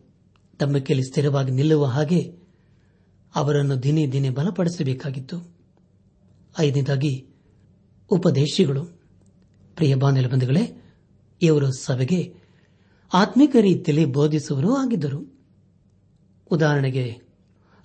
ತಮ್ಮ 0.59 0.78
ಕೇಳಿ 0.78 1.02
ಸ್ಥಿರವಾಗಿ 1.02 1.50
ನಿಲ್ಲುವ 1.50 1.85
ಹಾಗೆ 1.85 2.40
ಅವರನ್ನು 3.35 3.83
ದಿನೇ 3.83 4.07
ದಿನೇ 4.07 4.31
ಬಲಪಡಿಸಬೇಕಾಗಿತ್ತು. 4.31 5.57
ಐದನೇದಾಗಿ, 6.61 7.27
ಉಪದೇಶಿಗಳು. 8.11 8.85
ಪ್ರಿಯ 9.77 9.95
ಬಾಂಧವಂಧುಗಳೇ 9.95 10.85
ಇವರು 11.43 11.73
ಸಭೆಗೆ 11.73 12.35
ಆತ್ಮಿಕ 13.15 13.57
ರೀತಿಯಲ್ಲಿ 13.61 14.05
ಬೋಧಿಸುವರೂ 14.05 14.75
ಆಗಿದ್ದರು. 14.75 15.41
ಉದಾಹರಣೆಗೆ, 16.51 17.21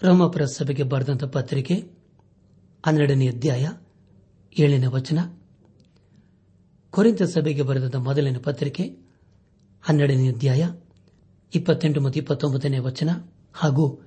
ರೋಮಪುರ 0.04 0.46
ಸಭೆಗೆ 0.46 0.84
ಬರೆದಂತ 0.84 1.24
ಪತ್ರಿಕೆ, 1.24 1.74
ಹನ್ನೆರಡನೇ 2.86 3.28
ಅಧ್ಯಾಯ, 3.28 3.70
ಏಳನೇ 4.60 4.86
ವಚನ. 4.86 5.20
ಕೊರಿಂತ 6.90 7.24
ಸಭೆಗೆ 7.24 7.62
ಬರೆದಂತ 7.62 7.96
ಮೊದಲನೇ 7.96 8.38
ಪತ್ರಿಕೆ, 8.38 8.84
ಹನ್ನೆರಡನೇ 9.82 10.30
ಅಧ್ಯಾಯ, 10.30 10.70
ಇಪ್ಪತ್ತೆಂಟು 11.56 12.02
ಮತ್ತು 12.02 12.20
ಇಪ್ಪತ್ತೊಂಬತ್ತನೇ 12.20 12.80
ವಚನ 12.80 13.10
ಹಾಗೂ 13.54 14.05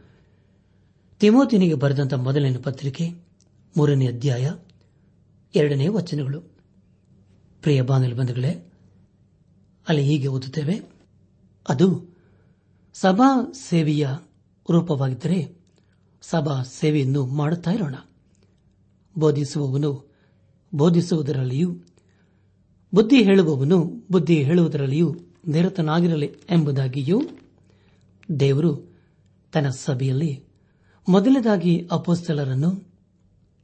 ತಿಮೋತಿನಿಗೆ 1.18 1.74
ಬರೆದಂತ 1.74 2.14
ಮೊದಲನೇ 2.14 2.56
ಪತ್ರಿಕೆ, 2.56 3.10
ಮೂರನೇ 3.76 4.06
ಅಧ್ಯಾಯ, 4.06 4.52
ಎರಡನೇ 5.54 5.88
ವಚನಗಳು. 5.88 6.40
ಪ್ರಿಯ 7.62 7.82
ಬಾನಲಿ 7.82 8.14
ಬಂಧುಗಳೇ, 8.14 8.72
ಅಲ್ಲಿ 9.88 10.02
ಹೀಗೆ 10.02 10.26
ಓದುತ್ತೇವೆ. 10.26 10.80
ಅದು 11.68 12.16
ಸಭಾ 12.94 13.52
ಸೇವೆಯ 13.52 14.08
ರೂಪವಾಗಿದ್ದರೆ 14.70 15.58
ಸಭಾ 16.22 16.62
ಸೇವೆಯನ್ನು 16.62 17.26
ಮಾಡುತ್ತಾ 17.26 17.70
ಇರೋಣ. 17.70 17.94
ಬೋಧಿಸುವವನು 19.18 20.14
ಬೋಧಿಸುವುದರಲ್ಲಿಯೂ, 20.74 21.74
ಬುದ್ಧಿ 22.94 23.22
ಹೇಳುವವನು 23.22 24.06
ಬುದ್ಧಿ 24.12 24.42
ಹೇಳುವುದರಲ್ಲಿಯೂ 24.42 25.16
ನಿರತನಾಗಿರಲಿ 25.48 26.26
ಎಂಬುದಾಗಿಯೂ 26.26 27.22
ದೇವರು 28.40 28.96
ತನ್ನ 29.52 29.68
ಸಭೆಯಲ್ಲಿ 29.68 30.47
ಮೊದಲನೇದಾಗಿ 31.08 31.88
ಅಪೋಸ್ತಲರನ್ನು, 31.92 32.92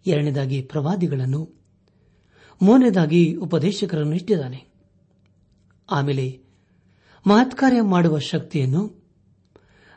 ಎರಡನೇದಾಗಿ 0.06 0.62
ಪ್ರವಾದಿಗಳನ್ನು, 0.62 1.48
ಮೂರನೇದಾಗಿ 2.62 3.34
ಉಪದೇಶಕರನ್ನು 3.34 4.16
ಇಟ್ಟಿದ್ದಾನೆ. 4.16 4.72
ಆಮೇಲೆ 5.90 6.40
ಮಹತ್ಕಾರ್ಯ 7.26 7.82
ಮಾಡುವ 7.82 8.18
ಶಕ್ತಿಯನ್ನು, 8.18 9.04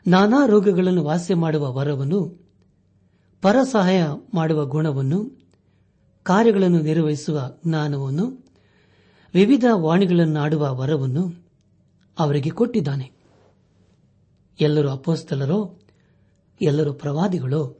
ನಾನಾ 0.06 0.46
ರೋಗಗಳನ್ನು 0.46 1.04
ವಾಸಿ 1.04 1.34
ಮಾಡುವ 1.34 1.72
ವರವನ್ನು, 1.72 2.50
ಪರಸಹಾಯ 3.42 4.06
ಮಾಡುವ 4.34 4.66
ಗುಣವನ್ನು, 4.66 5.38
ಕಾರ್ಯಗಳನ್ನು 6.22 6.80
ನಿರ್ವಹಿಸುವ 6.80 7.50
ಜ್ಞಾನವನ್ನು, 7.66 8.46
ವಿವಿಧ 9.34 9.64
ವಾಣಿಗಳನ್ನಾಡುವ 9.72 10.74
ವರವನ್ನು 10.74 11.48
ಅವರಿಗೆ 12.18 12.50
ಕೊಟ್ಟಿದ್ದಾನೆ. 12.50 13.12
ಎಲ್ಲರೂ 14.60 14.90
ಅಪೋಸ್ತಲರೋ 14.90 15.78
ಎಲ್ಲರೂ 16.62 16.92
ಪ್ರವಾದಿಗಳೋ, 16.92 17.76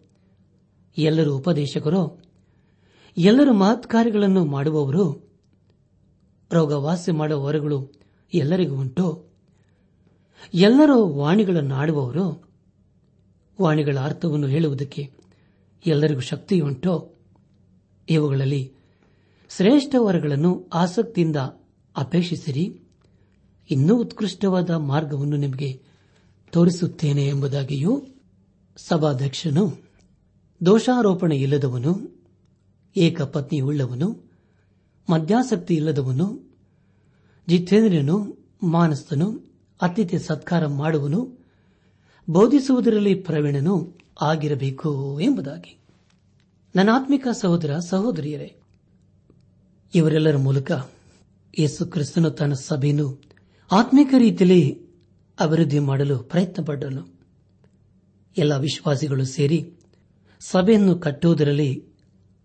ಎಲ್ಲರೂ 0.99 1.37
ಉಪದೇಶಕರೋ, 1.37 2.19
ಎಲ್ಲರೂ 3.19 3.53
ಮಹತ್ 3.53 3.87
ಕಾರ್ಯಗಳನ್ನು 3.87 4.45
ಮಾಡುವವರು 4.45 5.29
ರೋಗ 6.53 6.73
ವಾಸಿ 6.73 7.13
ಮಾಡುವ 7.13 7.45
ವರಗಳು 7.45 7.93
ಎಲ್ಲರಿಗೂ 8.35 8.77
ಉಂಟು. 8.77 9.25
ಎಲ್ಲರೂ 10.55 11.07
ವಾಣಿಗಳನ್ನಾಡುವವರು 11.07 12.49
ವಾಣಿಗಳ 13.63 13.99
ಅರ್ಥವನ್ನು 13.99 14.47
ಹೇಳುವುದಕ್ಕೆ 14.47 15.13
ಎಲ್ಲರಿಗೂ 15.87 16.21
ಶಕ್ತಿಯುಂಟೋ. 16.21 17.15
ಇವುಗಳಲ್ಲಿ 18.09 18.73
ಶ್ರೇಷ್ಠ 19.57 19.95
ವರಗಳನ್ನು 19.99 20.69
ಆಸಕ್ತಿಯಿಂದ 20.73 21.37
ಅಪೇಕ್ಷಿಸಿರಿ. 21.97 22.81
ಇನ್ನೂ 23.71 24.01
ಉತ್ಕೃಷ್ಟವಾದ 24.01 24.71
ಮಾರ್ಗವನ್ನು 24.71 25.37
ನಿಮಗೆ 25.37 25.83
ತೋರಿಸುತ್ತೇನೆ 26.53 27.27
ಎಂಬುದಾಗಿಯೂ 27.29 28.07
ಸಭಾಧ್ಯಕ್ಷನು, 28.79 29.83
ದೋಷಾರೋಪಣೆ 30.65 31.37
ಇಲ್ಲದವನು 31.37 32.19
ಏಕಪತ್ನಿಯುಳ್ಳವನು 32.97 34.31
ಮದ್ಯಾಸಕ್ತಿ 35.11 35.75
ಇಲ್ಲದವನು, 35.75 36.57
ಜಿತೇಂದ್ರನು 37.49 38.37
ಮಾನಸ್ತನು 38.63 39.41
ಅತಿಥಿ 39.83 40.19
ಸತ್ಕಾರ 40.19 40.67
ಮಾಡುವನು, 40.67 41.39
ಬೋಧಿಸುವುದರಲ್ಲಿ 42.31 43.15
ಪ್ರವೀಣನು 43.15 43.99
ಆಗಿರಬೇಕು 44.21 45.21
ಎಂಬುದಾಗಿ. 45.21 45.79
ನನಾತ್ಮಿಕ 46.77 47.27
ಸಹೋದರ, 47.41 47.79
ಸಹೋದರಿಯರೇ, 47.79 48.57
ಇವರೆಲ್ಲರ 49.95 50.37
ಮೂಲಕ 50.37 50.73
ಯೇಸು 51.59 51.87
ಕ್ರಿಸ್ತನು 51.87 52.31
ತನ್ನ 52.31 52.53
ಸಭೆಯನ್ನು 52.53 53.23
ಆತ್ಮಿಕ 53.73 54.15
ರೀತಿಯಲ್ಲಿ 54.19 54.87
ಅಭಿವೃದ್ಧಿ 55.41 55.79
ಮಾಡಲು 55.79 56.19
ಪ್ರಯತ್ನಪಟ್ಟನು. 56.19 57.18
ಎಲ್ಲ 58.37 58.57
ವಿಶ್ವಾಸಿಗಳು 58.57 59.25
ಸೇರಿ 59.25 59.73
ಸಭೆಯನ್ನು 60.41 60.99
ಕಟ್ಟುವುದರಲ್ಲಿ 60.99 61.89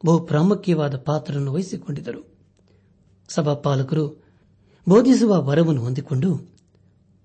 ಬಹು 0.05 0.19
ಪ್ರಾಮುಖ್ಯವಾದ 0.19 0.95
ಪಾತ್ರವನ್ನು 0.95 1.53
ವಹಿಸಿಕೊಂಡಿದ್ದರು. 1.53 2.35
ಸಭಾಪಾಲಕರು 3.27 4.23
ಬೋಧಿಸುವ 4.89 5.43
ವರವನ್ನು 5.43 5.81
ಹೊಂದಿಕೊಂಡು 5.81 6.51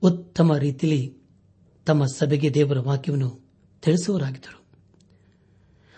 ಉತ್ತಮ 0.03 0.57
ರೀತಿಯಲ್ಲಿ 0.57 1.17
ತಮ್ಮ 1.87 2.05
ಸಭೆಗೆ 2.05 2.55
ದೇವರ 2.55 2.79
ವಾಕ್ಯವನ್ನು 2.79 3.41
ತಿಳಿಸುವರಾಗಿದ್ದರು. 3.83 4.65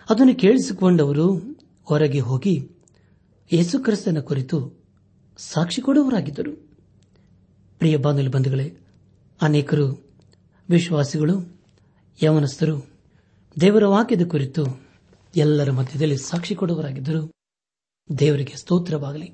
ಅದನ್ನು 0.09 0.35
ಕೇಳಿಸಿಕೊಂಡವರು 0.35 1.37
ಹೊರಗೆ 1.83 2.19
ಹೋಗಿ 2.19 2.69
ಯೇಸುಕ್ರಿಸ್ತನ 3.53 4.19
ಕುರಿತು 4.19 4.83
ಸಾಕ್ಷಿ 5.37 5.81
ಕೊಡುವರಾಗಿದ್ದರು 5.81 6.69
ಪ್ರಿಯ 7.77 7.97
ಬಾಂಧವ್ಯ 7.97 8.27
ಬಂಧುಗಳೇ, 8.27 8.77
ಅನೇಕರು 9.41 10.11
ವಿಶ್ವಾಸಿಗಳು 10.69 11.60
ಯವನಸ್ಥರು, 12.23 12.89
ದೇವರ 13.61 13.85
ವಾಕ್ಯದ 13.85 14.27
ಕುರಿತು 14.27 14.81
ಎಲ್ಲರ 15.35 15.71
ಮಧ್ಯದಲ್ಲಿ 15.71 16.17
ಸಾಕ್ಷಿ 16.17 16.55
ಕೊಡುವರಾಗಿದ್ದರು 16.55 17.31
ದೇವರಿಗೆ 18.19 18.53
ಸ್ತೋತ್ರವಾಗಲಿ. 18.55 19.33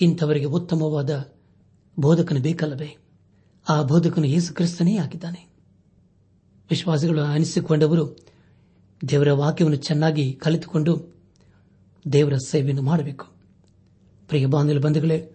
ಇಂಥವರಿಗೆ 0.00 0.44
ಉತ್ತಮವಾದ 0.44 1.32
ಬೋಧಕನು 1.98 2.40
ಬೇಕಲ್ಲವೇ? 2.40 2.96
ಆ 3.68 3.82
ಬೋಧಕನು 3.82 4.26
ಯೇಸು 4.26 4.54
ಕ್ರಿಸ್ತನೇ 4.54 4.96
ಆಗಿದ್ದಾನೆ. 4.96 5.48
ವಿಶ್ವಾಸಿಗಳು 6.70 7.22
ಅನಿಸಿಕೊಂಡವರು 7.22 8.18
ದೇವರ 9.08 9.32
ವಾಕ್ಯವನ್ನು 9.32 9.76
ಚೆನ್ನಾಗಿ 9.76 10.32
ಕಲಿತುಕೊಂಡು 10.32 11.14
ದೇವರ 12.12 12.34
ಸೇವೆಯನ್ನು 12.36 12.82
ಮಾಡಬೇಕು. 12.82 13.26
ಪ್ರಿಯ 14.28 14.46
ಬಾಂಧವ 14.46 14.80
ಬಂಧುಗಳೇ, 14.80 15.32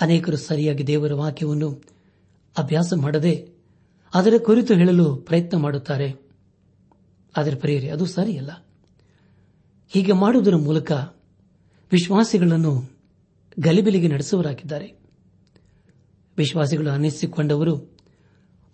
ಅನೇಕರು 0.00 0.36
ಸರಿಯಾಗಿ 0.36 0.86
ದೇವರ 0.86 1.12
ವಾಕ್ಯವನ್ನು 1.12 1.82
ಅಭ್ಯಾಸ 2.58 2.92
ಮಾಡದೆ 2.96 3.53
ಅದರ 4.14 4.34
ಕುರಿತು 4.44 4.74
ಹೇಳಲು 4.74 5.16
ಪ್ರಯತ್ನ 5.16 5.56
ಮಾಡುತ್ತಾರೆ. 5.56 6.14
ಆದರೆ 7.36 7.54
ಪ್ರಿಯರಿ, 7.54 7.88
ಅದು 7.88 8.06
ಸರಿಯಲ್ಲ. 8.06 8.66
ಹೀಗೆ 9.88 10.12
ಮಾಡುವುದರ 10.12 10.56
ಮೂಲಕ 10.56 10.92
ವಿಶ್ವಾಸಿಗಳನ್ನು 11.92 12.90
ಗಲಿಬಿಲಿಗೆ 13.60 14.08
ನಡೆಸುವರಾಗಿದ್ದಾರೆ 14.08 14.92
ವಿಶ್ವಾಸಿಗಳು 16.36 16.90
ಅನ್ನಿಸಿಕೊಂಡವರು 16.90 17.98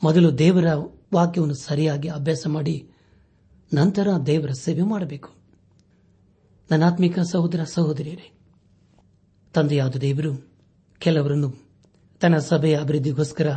ಮೊದಲು 0.03 0.39
ದೇವರ 0.39 0.65
ವಾಕ್ಯವನ್ನು 1.15 1.55
ಸರಿಯಾಗಿ 1.55 2.09
ಅಭ್ಯಾಸ 2.09 2.47
ಮಾಡಿ 2.47 2.89
ನಂತರ 3.75 4.09
ದೇವರ 4.27 4.51
ಸೇವೆ 4.51 4.83
ಮಾಡಬೇಕು. 4.83 5.31
ನನಾತ್ಮಿಕ 6.71 7.19
ಸಹೋದರ 7.19 7.65
ಸಹೋದರಿಯರೇ, 7.65 8.39
ತಂದೆಯಾದ 9.55 9.97
ದೇವರು 9.97 10.49
ಕೆಲವರನ್ನು 10.99 11.55
ತನ್ನ 12.21 12.39
ಸಭೆಯ 12.39 12.77
ಅಭಿವೃದ್ಧಿಗೋಸ್ಕರ 12.77 13.57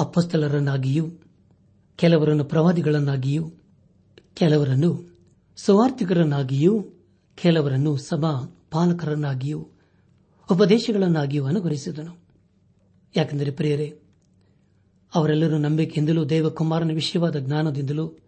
ಅಪ್ಪಸ್ಥಲರನ್ನಾಗಿಯೂ 0.00 1.06
ಕೆಲವರನ್ನು 1.96 2.44
ಪ್ರವಾದಿಗಳನ್ನಾಗಿಯೂ, 2.44 3.50
ಕೆಲವರನ್ನು 4.34 5.20
ಸ್ವಾರ್ಥಿಕರನ್ನಾಗಿಯೂ 5.56 6.84
ಕೆಲವರನ್ನು 7.34 7.96
ಸಭಾ 7.96 8.56
ಪಾಲಕರನ್ನಾಗಿಯೂ 8.70 9.68
ಉಪದೇಶಗಳನ್ನಾಗಿಯೂ 10.50 11.46
ಅನುಗ್ರಹಿಸಿದನು. 11.46 12.16
ಯಾಕೆಂದರೆ 13.16 13.50
ಪ್ರಿಯರೇ, 13.50 13.98
ಅವರೆಲ್ಲರೂ 15.14 15.58
ನಂಬಿಕೆಯಿಂದಲೂ 15.58 16.24
ದೇವಕುಮಾರನ 16.24 16.90
ವಿಷಯವಾದ 16.92 17.36
ಜ್ಞಾನದಿಂದಲೂ 17.36 18.18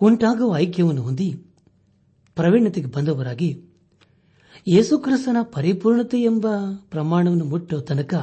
ಉಂಟಾಗುವ 0.00 0.56
ಐಕ್ಯವನ್ನು 0.56 1.02
ಹೊಂದಿ 1.02 1.34
ಪ್ರವೀಣತೆಗೆ 2.34 2.86
ಬಂದವರಾಗಿ 2.86 3.64
ಯೇಸುಕ್ರಿಸ್ತನ 4.68 5.36
ಪರಿಪೂರ್ಣತೆ 5.42 6.22
ಎಂಬ 6.22 6.46
ಪ್ರಮಾಣವನ್ನು 6.90 7.44
ಮುಟ್ಟುವ 7.44 7.80
ತನಕ 7.80 8.14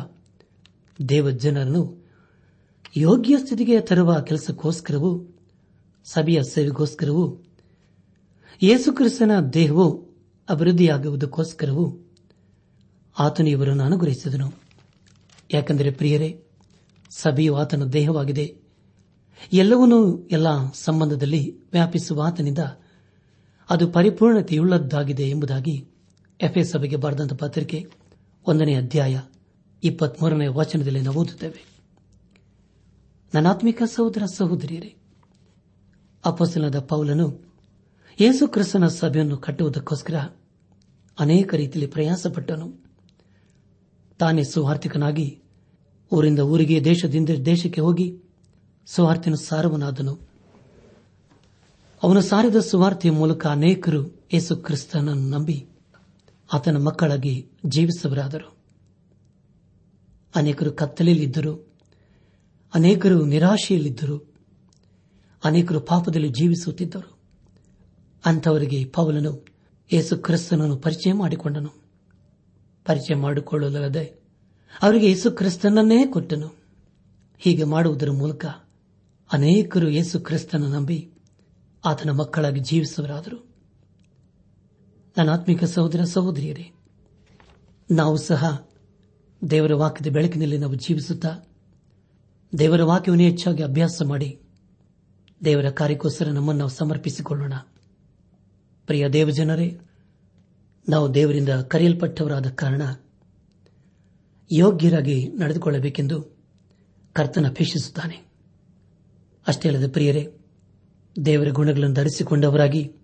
ದೇವಜನರನ್ನು 1.10 2.07
ಯೋಗ್ಯ 2.95 3.38
ಸ್ಥಿತಿಗೆ 3.38 3.82
ತರುವ 3.82 4.19
ಕೆಲಸಕ್ಕೋಸ್ಕರವೂ, 4.19 5.38
ಸಭೆಯ 6.06 6.43
ಸೇವೆಗೋಸ್ಕರವೂ, 6.43 7.43
ಯೇಸುಕ್ರಿಸ್ತನ 8.63 9.32
ದೇಹವು 9.54 10.08
ಅಭಿವೃದ್ಧಿಯಾಗುವುದಕ್ಕೋಸ್ಕರವೂ 10.50 12.08
ಆತನು 13.19 13.50
ಇವರನ್ನು 13.50 13.84
ಅನುಗ್ರಹಿಸಿದನು 13.84 14.54
ಯಾಕೆಂದರೆ 15.54 15.91
ಪ್ರಿಯರೇ, 15.91 16.43
ಸಭೆಯು 17.10 17.56
ಆತನ 17.56 17.84
ದೇಹವಾಗಿದೆ. 17.84 18.58
ಎಲ್ಲವನ್ನೂ 19.54 20.28
ಎಲ್ಲ 20.32 20.47
ಸಂಬಂಧದಲ್ಲಿ 20.73 21.60
ವ್ಯಾಪಿಸುವ 21.71 22.21
ಆತನಿಂದ 22.21 22.60
ಅದು 23.69 23.88
ಪರಿಪೂರ್ಣತೆಯುಳ್ಳದ್ದಾಗಿದೆ 23.88 25.30
ಎಂಬುದಾಗಿ 25.30 25.88
ಎಫ್ಎ 26.41 26.63
ಸಭೆಗೆ 26.63 26.95
ಬರೆದಂತಹ 26.95 27.36
ಪತ್ರಿಕೆ 27.36 27.88
ಒಂದನೇ 28.47 28.76
ಅಧ್ಯಾಯ 28.76 29.19
ಇಪ್ಪತ್ಮೂರನೇ 29.84 30.47
ವಚನದಲ್ಲಿ 30.47 31.02
ನಾವು 31.02 31.17
ಓದುತ್ತೇವೆ. 31.17 31.77
ನನಾತ್ಮಿಕ 33.34 33.84
ಸಹೋದರ 33.86 34.24
ಸಹೋದರಿಯರೇ 34.26 34.96
ಅಪಸನದ 36.26 36.80
ಪೌಲನು 36.80 37.44
ಯೇಸು 38.22 38.48
ಕ್ರಿಸ್ತನ 38.48 38.88
ಸಭೆಯನ್ನು 38.88 39.38
ಕಟ್ಟುವುದಕ್ಕೋಸ್ಕರ 39.38 40.16
ಅನೇಕ 41.20 41.54
ರೀತಿಯಲ್ಲಿ 41.54 41.92
ಪ್ರಯಾಸಪಟ್ಟನು. 41.92 42.84
ತಾನೇ 44.20 44.44
ಸುವಾರ್ಥಿಕನಾಗಿ 44.44 45.42
ಊರಿಂದ 46.12 46.40
ಊರಿಗೆ, 46.40 46.84
ದೇಶದಿಂದ 46.84 47.30
ದೇಶಕ್ಕೆ 47.30 47.82
ಹೋಗಿ 47.82 48.22
ಸುವಾರ್ತಿನ 48.86 49.34
ಸಾರವನಾದನು. 49.34 50.20
ಅವನು 52.04 52.22
ಸಾರಿದ 52.22 52.56
ಸುವಾರ್ತೆಯ 52.56 53.12
ಮೂಲಕ 53.12 53.48
ಅನೇಕರು 53.48 54.28
ಯೇಸು 54.34 54.56
ಕ್ರಿಸ್ತನನ್ನು 54.56 55.30
ನಂಬಿ 55.30 55.68
ಆತನ 56.54 56.78
ಮಕ್ಕಳಾಗಿ 56.78 57.50
ಜೀವಿಸವರಾದರು 57.66 58.58
ಅನೇಕರು 60.36 60.72
ಕತ್ತಲೆಯಲ್ಲಿದ್ದರು. 60.72 61.67
ಅನೇಕರು 62.78 63.26
ನಿರಾಶೆಯಲ್ಲಿದ್ದರು. 63.26 64.34
ಅನೇಕರು 65.44 65.80
ಪಾಪದಲ್ಲಿ 65.82 66.30
ಜೀವಿಸುತ್ತಿದ್ದರು. 66.30 67.18
ಅಂಥವರಿಗೆ 68.26 68.86
ಪೌಲನು 68.86 69.46
ಯೇಸು 69.94 70.18
ಕ್ರಿಸ್ತನನ್ನು 70.18 70.78
ಪರಿಚಯ 70.78 71.13
ಮಾಡಿಕೊಂಡನು. 71.13 71.70
ಪರಿಚಯ 72.86 73.16
ಮಾಡಿಕೊಳ್ಳಲದೆ 73.16 74.04
ಅವರಿಗೆ 74.82 75.08
ಯೇಸು 75.08 75.32
ಕ್ರಿಸ್ತನನ್ನೇ 75.32 76.06
ಕೊಟ್ಟನು. 76.06 76.56
ಹೀಗೆ 77.40 77.63
ಮಾಡುವುದರ 77.63 78.12
ಮೂಲಕ 78.12 78.46
ಅನೇಕರು 79.32 79.90
ಯೇಸು 79.90 80.20
ಕ್ರಿಸ್ತನ 80.20 80.63
ನಂಬಿ 80.63 81.12
ಆತನ 81.86 82.10
ಮಕ್ಕಳಾಗಿ 82.10 82.60
ಜೀವಿಸುವರಾದರು 82.60 83.48
ನನ್ನ 85.18 85.30
ಆತ್ಮಿಕ 85.30 85.63
ಸಹೋದರ 85.63 86.04
ಸಹೋದರಿಯರೇ, 86.04 86.72
ನಾವು 87.92 88.18
ಸಹ 88.18 88.68
ದೇವರ 89.50 89.74
ವಾಕ್ಯದ 89.74 90.13
ಬೆಳಕಿನಲ್ಲಿ 90.13 90.58
ನಾವು 90.58 90.76
ಜೀವಿಸುತ್ತಾ 90.76 91.47
ದೇವರ 92.60 92.84
ವಾಕ್ಯವನ್ನು 92.84 93.24
ಹೆಚ್ಚಾಗಿ 93.24 93.64
ಅಭ್ಯಾಸ 93.64 94.02
ಮಾಡಿ 94.06 94.40
ದೇವರ 95.46 95.70
ಕಾರ್ಯಕ್ಕೋಸ್ಕರ 95.70 96.26
ನಮ್ಮನ್ನು 96.26 96.58
ನಾವು 96.58 96.70
ಸಮರ್ಪಿಸಿಕೊಳ್ಳೋಣ. 96.70 97.54
ಪ್ರಿಯ 98.86 99.10
ದೇವಜನರೇ, 99.10 99.80
ನಾವು 100.90 101.14
ದೇವರಿಂದ 101.14 101.50
ಕರೆಯಲ್ಪಟ್ಟವರಾದ 101.50 102.50
ಕಾರಣ 102.50 102.82
ಯೋಗ್ಯರಾಗಿ 104.52 105.28
ನಡೆದುಕೊಳ್ಳಬೇಕೆಂದು 105.28 106.38
ಕರ್ತನ 107.14 107.48
ಅಪೇಕ್ಷಿಸುತ್ತಾನೆ. 107.48 108.32
ಅಷ್ಟೇ 109.48 109.70
ಅಲ್ಲದೆ 109.70 109.88
ಪ್ರಿಯರೇ, 109.88 110.34
ದೇವರ 111.26 111.50
ಗುಣಗಳನ್ನು 111.50 111.96
ಧರಿಸಿಕೊಂಡವರಾಗಿ 111.96 112.96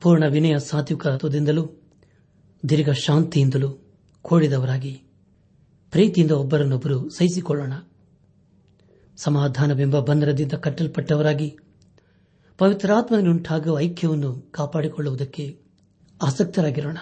ಪೂರ್ಣ 0.00 0.24
ವಿನಯ 0.30 0.58
ಸಾತ್ವಿಕತ್ವದಿಂದಲೂ 0.58 1.70
ದೀರ್ಘ 2.68 2.90
ಶಾಂತಿಯಿಂದಲೂ 2.90 3.94
ಕೋಡಿದವರಾಗಿ 4.22 5.02
ಪ್ರೀತಿಯಿಂದ 5.90 6.30
ಒಬ್ಬರನ್ನೊಬ್ಬರು 6.30 7.08
ಸಹಿಸಿಕೊಳ್ಳೋಣ. 7.08 7.72
ಸಮಾಧಾನವೆಂಬ 9.16 10.00
ಬಂಧನದಿಂದ 10.00 10.52
ಕಟ್ಟಲ್ಪಟ್ಟವರಾಗಿ 10.52 11.58
ಪವಿತ್ರಾತ್ಮನುಂಟಾಗುವ 12.58 13.80
ಐಕ್ಯವನ್ನು 13.80 14.34
ಕಾಪಾಡಿಕೊಳ್ಳುವುದಕ್ಕೆ 14.34 15.60
ಆಸಕ್ತರಾಗಿರೋಣ. 16.22 16.98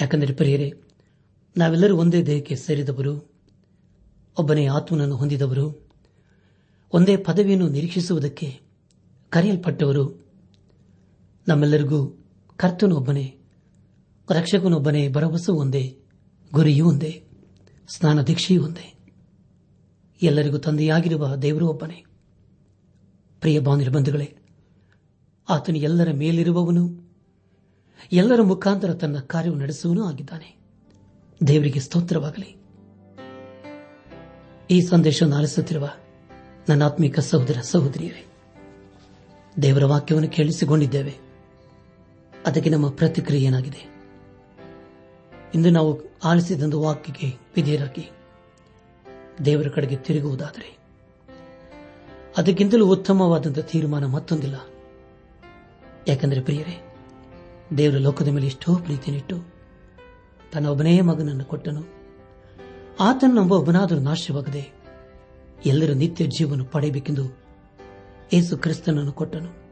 ಯಾಕೆಂದರೆ 0.00 0.34
ಪ್ರಿಯರೇ, 0.34 0.72
ನಾವೆಲ್ಲರೂ 1.56 1.96
ಒಂದೇ 1.96 2.22
ದೇಹಕ್ಕೆ 2.22 2.56
ಸೇರಿದವರು, 2.56 3.30
ಒಬ್ಬನೇ 4.38 4.66
ಆತ್ಮನನ್ನು 4.66 5.16
ಹೊಂದಿದವರು, 5.16 5.88
ಒಂದೇ 6.92 7.16
ಪದವಿಯನ್ನು 7.16 7.68
ನಿರೀಕ್ಷಿಸುವುದಕ್ಕೆ 7.68 8.60
ಕರೆಯಲ್ಪಟ್ಟವರು. 9.30 10.26
ನಮ್ಮೆಲ್ಲರಿಗೂ 11.48 12.24
ಕರ್ತನೊಬ್ಬನೇ, 12.56 13.38
ರಕ್ಷಕನೊಬ್ಬನೇ 14.30 15.08
ಭರವಸೆ 15.08 15.52
ಒಂದೇ, 15.52 15.98
ಗುರಿಯೂ 16.52 16.88
ಒಂದೇ 16.88 17.24
ಸ್ನಾನ 17.88 18.22
ದೀಕ್ಷೆಯೂ 18.22 18.64
ಒಂದೇ. 18.64 18.97
ಎಲ್ಲರಿಗೂ 20.22 20.58
ತಂದೆಯಾಗಿರುವ 20.58 21.36
ದೇವರು 21.36 21.68
ಒಬ್ಬನೇ 21.68 22.04
ಪ್ರಿಯ 23.40 23.60
ಬಾಂಧುಗಳೇ 23.60 24.34
ಆತನು 25.48 25.78
ಎಲ್ಲರ 25.78 26.08
ಮೇಲಿರುವವನು, 26.12 27.12
ಎಲ್ಲರ 28.12 28.40
ಮುಖಾಂತರ 28.42 28.94
ತನ್ನ 28.94 29.18
ಕಾರ್ಯವು 29.18 29.56
ನಡೆಸುವನೂ 29.56 30.04
ಆಗಿದ್ದಾನೆ. 30.04 30.56
ದೇವರಿಗೆ 31.46 31.80
ಸ್ತೋತ್ರವಾಗಲಿ. 31.80 32.56
ಈ 34.70 34.80
ಸಂದೇಶವನ್ನು 34.80 35.36
ಆಲಿಸುತ್ತಿರುವ 35.36 35.90
ನನ್ನ 36.68 36.82
ಆತ್ಮಿಕ 36.82 37.18
ಸಹೋದರ 37.18 37.58
ಸಹೋದರಿಯರೇ, 37.62 38.26
ದೇವರ 39.62 39.84
ವಾಕ್ಯವನ್ನು 39.84 40.28
ಕೇಳಿಸಿಕೊಂಡಿದ್ದೇವೆ. 40.28 41.16
ಅದಕ್ಕೆ 42.46 42.70
ನಮ್ಮ 42.70 42.90
ಪ್ರತಿಕ್ರಿಯೆ 42.90 43.46
ಏನಾಗಿದೆ 43.46 43.94
ಇಂದು 45.54 45.70
ನಾವು 45.70 46.00
ಆಲಿಸಿದಂದು 46.24 46.80
ವಾಕ್ಯಕ್ಕೆ 46.80 47.34
ವಿಧೇಯರಾಗಿ 47.56 48.10
ದೇವರ 49.44 49.68
ಕಡೆಗೆ 49.68 49.96
ತಿರುಗುವುದಾದರೆ. 49.96 50.78
ಅದಕ್ಕಿಂತಲೂ 52.36 52.86
ಉತ್ತಮವಾದಂತಹ 52.86 53.62
ತೀರ್ಮಾನ 53.62 54.06
ಮತ್ತೊಂದಿಲ್ಲ. 54.06 54.54
ಯಾಕೆಂದರೆ 56.08 56.40
ಪ್ರಿಯರೇ, 56.40 56.94
ದೇವರ 57.76 57.98
ಲೋಕದ 57.98 58.28
ಮೇಲೆ 58.28 58.46
ಎಷ್ಟೋ 58.46 58.76
ಪ್ರೀತಿನಿಟ್ಟು 58.76 59.44
ತನ್ನ 60.52 60.66
ಒಬ್ಬನೇ 60.66 61.00
ಮಗನನ್ನು 61.00 61.44
ಕೊಟ್ಟನು. 61.44 61.82
ಆತನ 63.00 63.30
ನಂಬ 63.34 63.52
ಒಬ್ಬನಾದರೂ 63.52 63.98
ನಾಶವಾಗದೆ 63.98 64.72
ಎಲ್ಲರ 65.66 65.92
ನಿತ್ಯ 65.92 66.26
ಜೀವನ 66.26 66.62
ಪಡೆಯಬೇಕೆಂದು 66.62 67.38
ಏಸು 68.32 68.58
ಕ್ರಿಸ್ತನನ್ನು 68.58 69.12
ಕೊಟ್ಟನು. 69.12 69.68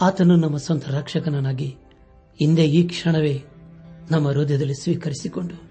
ಆತನು 0.00 0.36
ನಮ್ಮ 0.36 0.56
ಸ್ವಂತ 0.56 0.88
ರಕ್ಷಕನನ್ನಾಗಿ 0.88 1.76
ಹಿಂದೆ 2.38 2.66
ಈ 2.66 2.88
ಕ್ಷಣವೇ 2.88 3.44
ನಮ್ಮ 4.10 4.28
ಹೃದಯದಲ್ಲಿ 4.28 4.74
ಸ್ವೀಕರಿಸಿಕೊಂಡು 4.74 5.67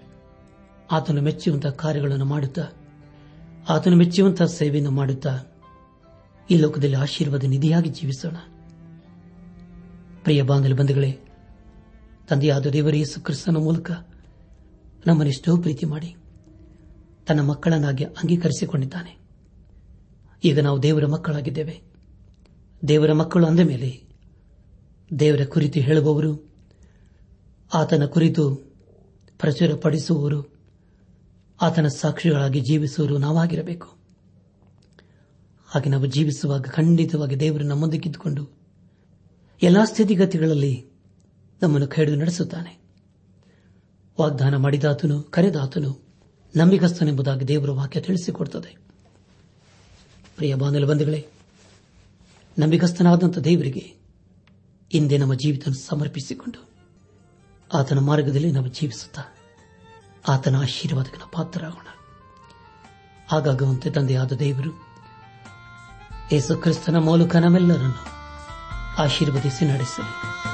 ಆತನು 0.90 1.22
ಮೆಚ್ಚುವಂತಹ 1.22 1.68
ಕಾರ್ಯಗಳನ್ನು 1.68 2.24
ಮಾಡುತ್ತಾ, 2.24 2.62
ಆತನು 3.68 3.96
ಮೆಚ್ಚುವಂತಹ 3.96 4.44
ಸೇವೆಯನ್ನು 4.44 4.90
ಮಾಡುತ್ತಾ 4.90 5.38
ಈ 6.50 6.56
ಲೋಕದಲ್ಲಿ 6.56 6.96
ಆಶೀರ್ವಾದ 6.96 7.44
ನಿಧಿಯಾಗಿ 7.44 7.90
ಜೀವಿಸೋಣ. 7.90 8.36
ಪ್ರಿಯ 10.22 10.42
ಬಾಂಧವ 10.42 10.74
ಬಂಧುಗಳೇ, 10.74 11.18
ತಂದೆಯಾದ 12.28 12.66
ದೇವರ 12.66 12.94
ಯೇಸು 12.94 13.20
ಕ್ರಿಸ್ತನ 13.20 13.56
ಮೂಲಕ 13.56 13.90
ನಮ್ಮನ್ನೆಷ್ಟೋ 15.06 15.56
ಪ್ರೀತಿ 15.56 15.86
ಮಾಡಿ 15.86 16.16
ತನ್ನ 17.26 17.40
ಮಕ್ಕಳನ್ನಾಗಿ 17.40 18.04
ಅಂಗೀಕರಿಸಿಕೊಂಡಿದ್ದಾನೆ. 18.04 19.18
ಈಗ 20.44 20.60
ನಾವು 20.60 20.82
ದೇವರ 20.82 21.06
ಮಕ್ಕಳಾಗಿದ್ದೇವೆ. 21.06 21.82
ದೇವರ 22.88 23.12
ಮಕ್ಕಳು 23.12 23.46
ಅಂದ 23.46 23.60
ಮೇಲೆ 23.60 24.02
ದೇವರ 25.18 25.44
ಕುರಿತು 25.44 25.80
ಹೇಳುವವರು, 25.80 26.52
ಆತನ 27.74 28.04
ಕುರಿತು 28.04 28.54
ಪ್ರಚುರಪಡಿಸುವವರು 29.38 30.57
ಆತನ 31.62 31.86
ಸಾಕ್ಷಿಗಳಾಗಿ 31.88 32.60
ಜೀವಿಸುವರು 32.60 33.18
ನಾವಾಗಿರಬೇಕು. 33.18 33.88
ಹಾಗೆ 35.66 35.88
ನಾವು 35.88 36.06
ಜೀವಿಸುವಾಗ, 36.06 36.62
ಖಂಡಿತವಾಗಿ 36.62 37.40
ದೇವರು 37.40 37.64
ನಮ್ಮೊಂದಿಗಿದ್ದುಕೊಂಡು 37.64 38.48
ಎಲ್ಲಾ 39.62 39.84
ಸ್ಥಿತಿಗತಿಗಳಲ್ಲಿ 39.84 40.86
ನಮ್ಮನ್ನು 41.62 41.88
ಕೈಡು 41.88 42.14
ನಡೆಸುತ್ತಾನೆ. 42.14 42.78
ವಾಗ್ದಾನ 44.20 44.56
ಮಾಡಿದಾತನು, 44.56 45.22
ಕರೆದಾತನು, 45.22 46.06
ನಂಬಿಗಸ್ತನೆಂಬುದಾಗಿ 46.56 47.48
ದೇವರ 47.48 47.70
ವಾಕ್ಯ 47.70 48.00
ತಿಳಿಸಿಕೊಡುತ್ತದೆ 48.00 48.76
ಪ್ರಿಯ 50.36 50.54
ಬಾಂಧವೇ 50.54 50.84
ಬಂಧುಗಳೇ, 50.84 51.26
ನಂಬಿಗಸ್ತನಾದಂಥ 52.58 53.38
ದೇವರಿಗೆ 53.38 53.94
ಹಿಂದೆ 54.92 55.18
ನಮ್ಮ 55.18 55.34
ಜೀವಿತ 55.34 55.68
ಸಮರ್ಪಿಸಿಕೊಂಡು 55.68 56.68
ಆತನ 57.74 57.98
ಮಾರ್ಗದಲ್ಲಿ 57.98 58.52
ನಾವು 58.52 58.68
ಜೀವಿಸುತ್ತಾ 58.68 59.22
ಆತನ 60.28 60.56
ಆಶೀರ್ವಾದಕನ 60.56 61.22
ಪಾತ್ರರಾಗೋಣ. 61.32 61.86
ಹಾಗಾಗುವಂತೆ 63.32 63.90
ತಂದೆಯಾದ 63.90 64.32
ದೇವರು 64.32 64.88
ಯೇಸು 66.32 66.56
ಕ್ರಿಸ್ತನ 66.56 66.96
ಮೂಲಕ 66.96 67.36
ನಮ್ಮೆಲ್ಲರನ್ನು 67.36 68.06
ಆಶೀರ್ವದಿಸಿ 69.02 69.64
ನಡೆಸಲಿ. 69.64 70.47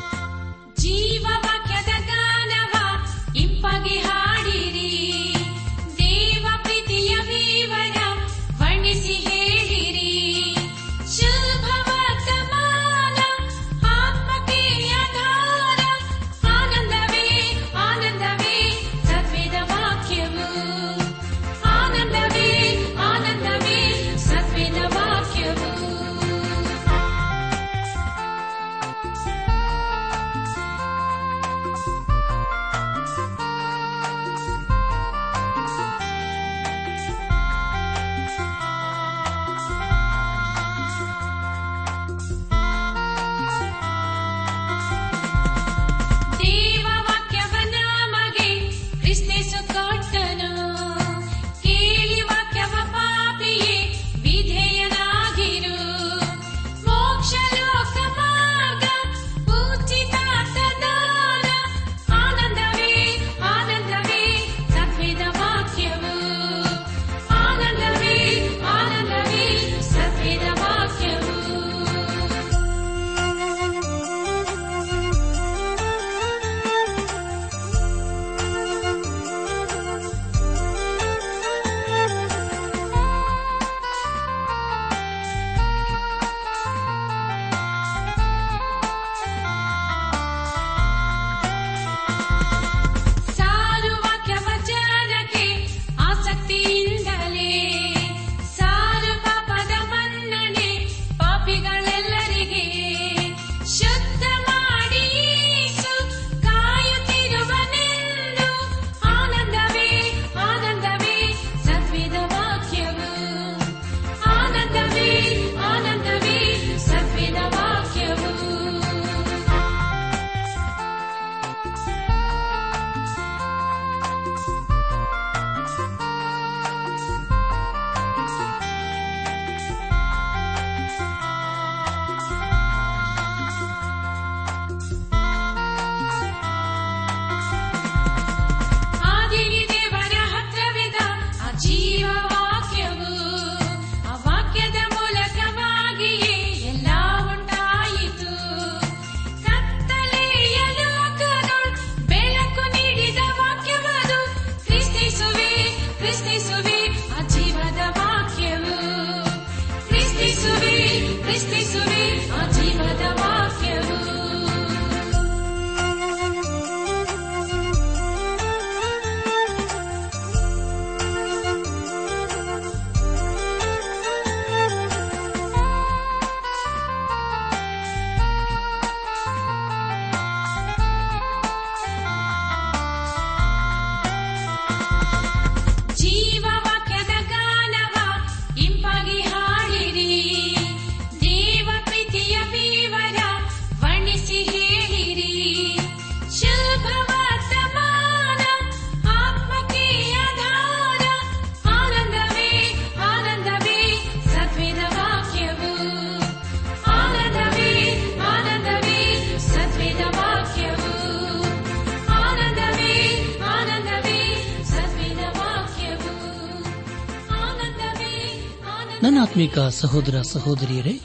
ಆತ್ಮಿಕ 219.44 219.68
ಸಹೋದರ 219.68 220.22
ಸಹೋದರಿಯರೇ, 220.22 221.00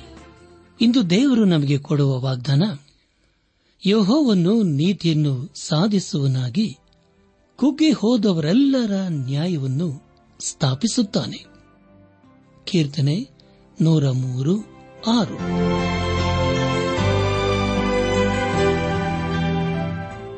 ಇಂದು 0.81 1.09
ದೇವರು 1.09 1.45
ನಮಗೆ 1.45 1.77
ಕೊಡುವ 1.77 2.19
ವಾಗ್ದಾನ 2.19 2.63
ಯಹೋವನ್ನು 3.87 4.63
ನೀತಿಯನ್ನು 4.63 5.53
ಸಾಧಿಸುವನಾಗಿ 5.61 6.77
ಕುಗ್ಗಿ 7.55 7.91
ಹೋದವರೆಲ್ಲರ 7.91 8.91
ನ್ಯಾಯವನ್ನು 9.09 10.03
ಸ್ಥಾಪಿಸುತ್ತಾನೆ. 10.39 11.45
ಕೀರ್ತನೆ 12.65 13.29
ನೂರ 13.81 14.09
ಮೂರು 14.09 14.57
ಆರು. 15.07 15.37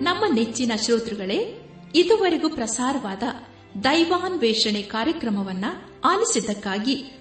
ನಮ್ಮ 0.03 0.23
ನೆಚ್ಚಿನ 0.33 0.71
ಶ್ರೋತೃಗಳೇ, 0.85 1.67
ಇದುವರೆಗೂ 1.95 2.49
ಪ್ರಸಾರವಾದ 2.49 3.23
ದೈವಾನ್ವೇಷಣೆ 3.83 4.81
ಕಾರ್ಯಕ್ರಮವನ್ನ 4.81 5.65
ಆಲಿಸಿದ್ದಕ್ಕಾಗಿ 6.05 7.20